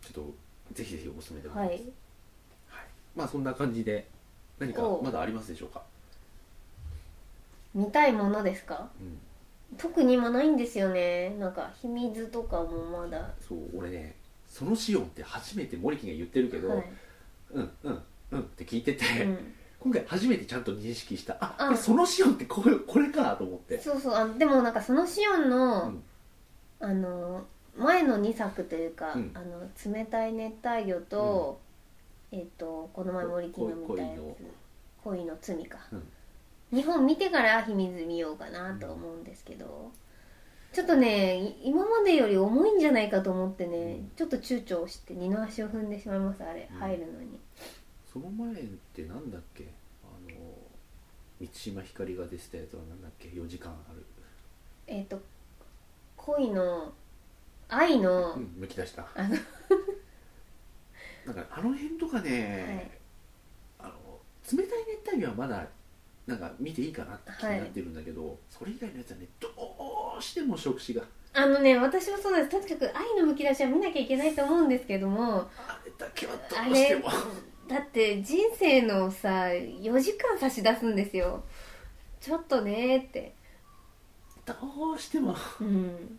[0.00, 0.34] ちょっと
[0.74, 1.82] ぜひぜひおすすめでござはいます、
[2.68, 2.86] はい。
[3.16, 4.08] まあそんな感じで
[4.58, 5.82] 何かおまだありますでしょうか、
[7.74, 8.88] 見たいものですか？
[9.00, 9.18] うん、
[9.76, 11.30] 特に今ないんですよね。
[11.38, 13.30] なんか秘密とかもまだ。
[13.40, 16.84] そう俺ねそのシオンって初めて森木が言ってるけど、はい、
[17.52, 21.34] うんうんうんって聞いてて、うん、今回初めてちゃんと認識した。
[21.40, 21.66] ああ。
[21.66, 23.78] これそのシオンってこれこれかと思って。
[23.80, 26.02] そうそうあでもなんかそのシオンの、うん。
[26.78, 27.44] あの
[27.76, 29.30] 前の2作というか「うん。
[29.34, 31.60] あの冷たい熱帯魚と」
[32.32, 34.20] えっ、とこの前森木が見たやつ
[35.04, 35.36] 「恋の。
[35.40, 35.78] 罪か」
[36.72, 39.92] 日本見てから秘密見ようかなと思うんですけど、
[40.72, 44.10] ちょっとねい今までより重いんじゃないかと思ってね、うん。
[44.16, 46.78] ちょっと躊躇して二の足を踏んでしまいますあれ、うん。
[46.78, 47.40] 入るのに。
[48.12, 48.56] その前っ
[48.94, 49.68] てなんだっけ？
[50.04, 50.36] あの
[51.40, 54.04] 満島ひかりが出てたやつはなんだっけ？4時間ある。
[54.86, 55.20] えっ、と
[56.16, 56.92] 恋の
[57.68, 59.06] 愛の、うんむき出した。
[59.14, 59.36] あの
[61.26, 63.00] なんかあの辺とかね、
[63.78, 64.20] あの
[64.56, 65.66] 冷たい熱帯魚はまだ
[66.26, 69.48] なんか見ていいかなって気になってるんだけど、それ以外のやつはねど
[70.18, 71.02] うしても触手が。
[71.32, 72.48] あのね私もそうです。
[72.48, 76.38] とにかく愛のむき出しは見なきゃいけないと思うんですけどもあれだけはど
[76.70, 77.08] うしても。
[77.68, 81.44] だって人生のさ4時間差し出すんですよ。
[82.20, 83.34] ちょっとねーって。
[84.46, 84.54] ど
[84.92, 85.34] うしても。
[85.60, 86.18] うん。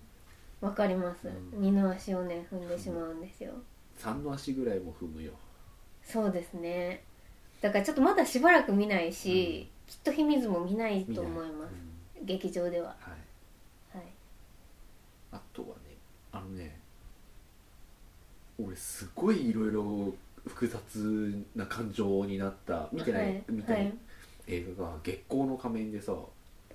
[0.60, 1.62] わかります、うん。
[1.62, 3.54] 二の足をね踏んでしまうんですよ。
[4.00, 5.32] 3の足ぐらいも踏むよ。
[6.04, 7.04] そうですね。
[7.62, 11.88] だからちょっとまだしばらく見ないし、きっと秘密も見ないと思います、うん
[12.24, 12.88] 劇場では。
[12.88, 12.94] は
[14.00, 14.02] い。
[15.32, 15.74] あとはね
[16.32, 16.80] あのね
[18.60, 20.12] 俺すごいいろいろ
[20.48, 23.44] 複雑な感情になった見てない、はい。
[23.50, 23.82] 見てない？
[23.84, 23.94] はい。
[24.48, 26.14] 映画が「月光の仮面」でさ、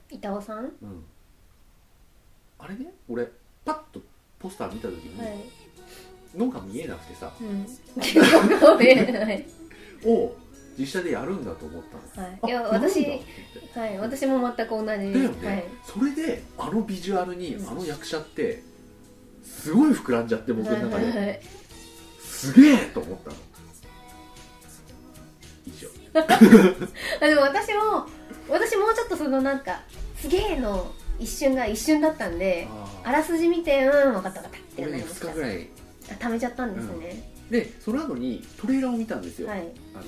[0.09, 0.65] 板尾さん？
[0.65, 1.05] はうん、
[2.61, 3.27] あれね俺
[3.65, 4.01] パッと
[4.39, 6.39] ポスター見た時に、い。
[6.39, 7.33] のが見えなくてさ。
[7.41, 7.67] うん。
[10.07, 10.35] を
[10.79, 11.83] 実写でやるんだと思っ
[12.15, 12.27] たの。
[12.27, 12.39] はい。
[12.43, 13.05] あいや私
[13.75, 14.87] はい私も全く同じ。
[14.87, 15.65] だよね、はい。
[15.85, 17.69] それであのビジュアルにうん。
[17.69, 18.63] あの役者って
[19.43, 21.19] すごい膨らんじゃって僕の中で、はいはい。
[21.29, 21.41] はい
[22.43, 23.37] すげえと思ったの。
[25.65, 25.89] 以上。
[27.21, 28.09] あでも私も
[28.49, 29.83] 私もうちょっとそのなんか
[30.21, 35.29] すげえの一瞬が一瞬だったんでああらすじ見てうん分かった分かったってな2りました。
[35.29, 35.69] 日ぐらい。
[36.11, 39.69] あ貯めちゃったんですね、でその後にトレーラーを見たんですよ、はい。
[39.95, 40.05] あの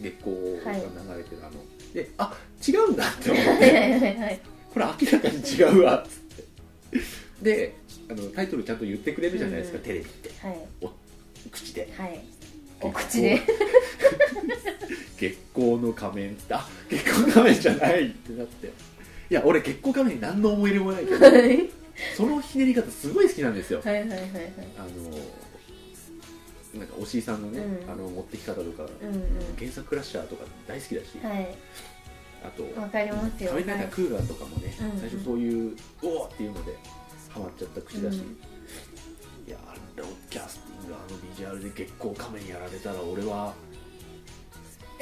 [0.00, 2.34] 月光がはい流れてるあの、であ
[2.66, 4.40] 違うんだって思っはいてはいはいはい。
[4.72, 6.44] これ明らかに違うわっつって。
[7.42, 7.76] で
[8.10, 10.30] あのタイトルちゃんと言ってくれるじゃないですか、うんテレビって。
[10.46, 10.58] はい。
[11.50, 11.92] 口で。
[11.96, 12.20] はい。
[12.80, 13.40] お口で。
[15.18, 16.54] 月光の仮面って。
[16.54, 18.66] あ月光仮面じゃないってなって。
[18.66, 18.70] い
[19.34, 21.24] や俺月光仮面に何の思い入れもないけど。
[21.24, 21.48] はい。
[21.48, 21.70] はい
[22.16, 23.80] そのひねり方すごい好きなんですよ。
[23.84, 24.20] はいはいはい。
[24.78, 24.88] あの
[26.74, 27.90] なんか押井さんのね、うん。
[27.90, 31.54] あの持ってき方とか、うん原作クラッシャーとか大好きだし、うんはい。
[32.42, 33.50] あとわかりますよ。
[33.52, 36.76] 仮面ライダークーガーとかもね、うん最初そういうおおっていうので
[37.28, 38.38] ハマっちゃった口だし、うん
[39.46, 43.52] いやあのキャスティングあのビジュアルで月光仮面やられたら俺は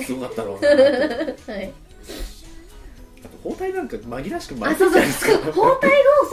[0.01, 0.61] すごかったろうな
[1.35, 1.73] と はい
[3.43, 5.53] 包帯なんか紛らわしく巻あいてそうそうるじゃないですか。
[5.53, 5.81] 包帯を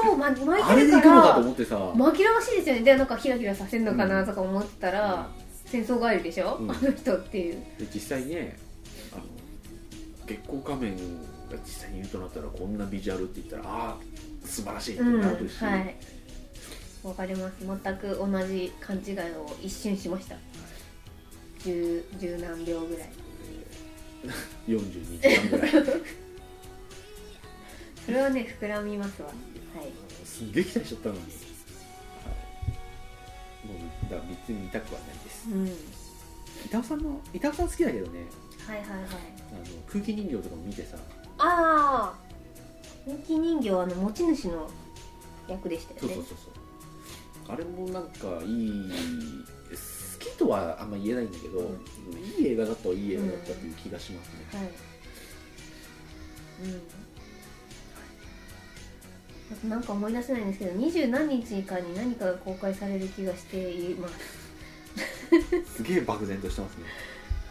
[0.03, 2.81] そう巻巻あれでいてるか行くのかとら思ってさ、紛らわしいですよね。
[2.81, 4.25] でなんかキラキラさせるのかうなん。
[4.25, 5.29] とか思ってたら、
[5.65, 6.71] 戦争帰りでしょ、うん。
[6.71, 7.55] あの人っていう。
[7.79, 8.57] で実際ね
[9.13, 9.23] あの
[10.25, 13.97] 月光仮面が実際にいるとなったらこんなビジュアルって言ったらああ
[14.45, 15.95] 素晴らしいってうんなるし、はい。
[17.03, 17.53] わかります。
[17.59, 20.35] 全く同じ勘違いを一瞬しました。
[21.63, 23.09] 十十何秒ぐらい。
[24.67, 26.01] 42時間ぐらい
[28.05, 29.27] それはね膨らみますわ。
[29.29, 29.35] はい。
[30.23, 31.29] すんげえ期待しちゃったのに、はい、
[33.67, 35.49] もうだから別に見たくはないです。
[35.49, 35.69] うん。
[36.65, 38.25] 板尾さんの板尾さん好きだけどね。
[38.67, 38.99] はいはいはい。
[38.99, 39.09] あの
[39.87, 40.97] 空気人形とかも見てさ。
[41.37, 42.19] ああ
[43.05, 44.69] 人気人形はあの持ち主の
[45.47, 46.15] 役でしたよね。
[46.15, 46.37] そうそうそう
[47.47, 47.53] そう。
[47.53, 48.91] あれもなんかいい
[49.71, 49.75] 好
[50.19, 52.41] きとはあんま言えないんだけど、うん。
[52.43, 54.69] いい映画だったはいい映画だったっていう気がしますね、はい。
[56.63, 56.81] うん
[59.67, 64.15] なんか思い出せないんですけど二十何日かに何かが公開される気がしています。
[65.77, 66.85] すげえ漠然としてますね。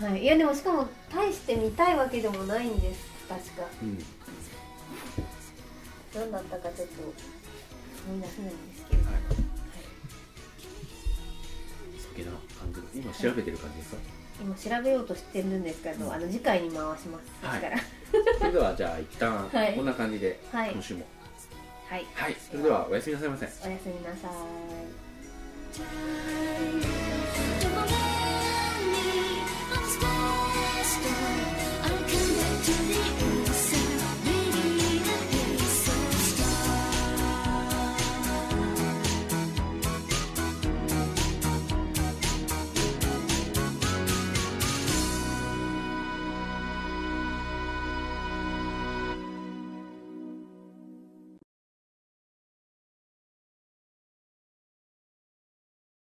[0.01, 3.63] はい、いやでもしかも大して見たいわけでもないんです確か。
[3.83, 3.99] うん。
[6.15, 6.95] 何だったかちょっと
[8.09, 9.15] 思い出せないんですけど、はい。
[9.15, 9.25] はい。
[12.95, 13.99] 今調べてる感じですか、
[14.41, 17.25] 今調べようとしてるんですけど、あの次回に回します。
[17.41, 17.61] そはい。
[18.39, 19.75] それではじゃあ一旦はい。
[19.75, 20.73] こんな感じではい。
[20.73, 21.07] 今週も
[21.95, 22.07] はい。
[22.13, 23.47] はい、それではおやすみなさいませ。
[23.47, 24.27] おやすみなさ
[27.61, 27.64] い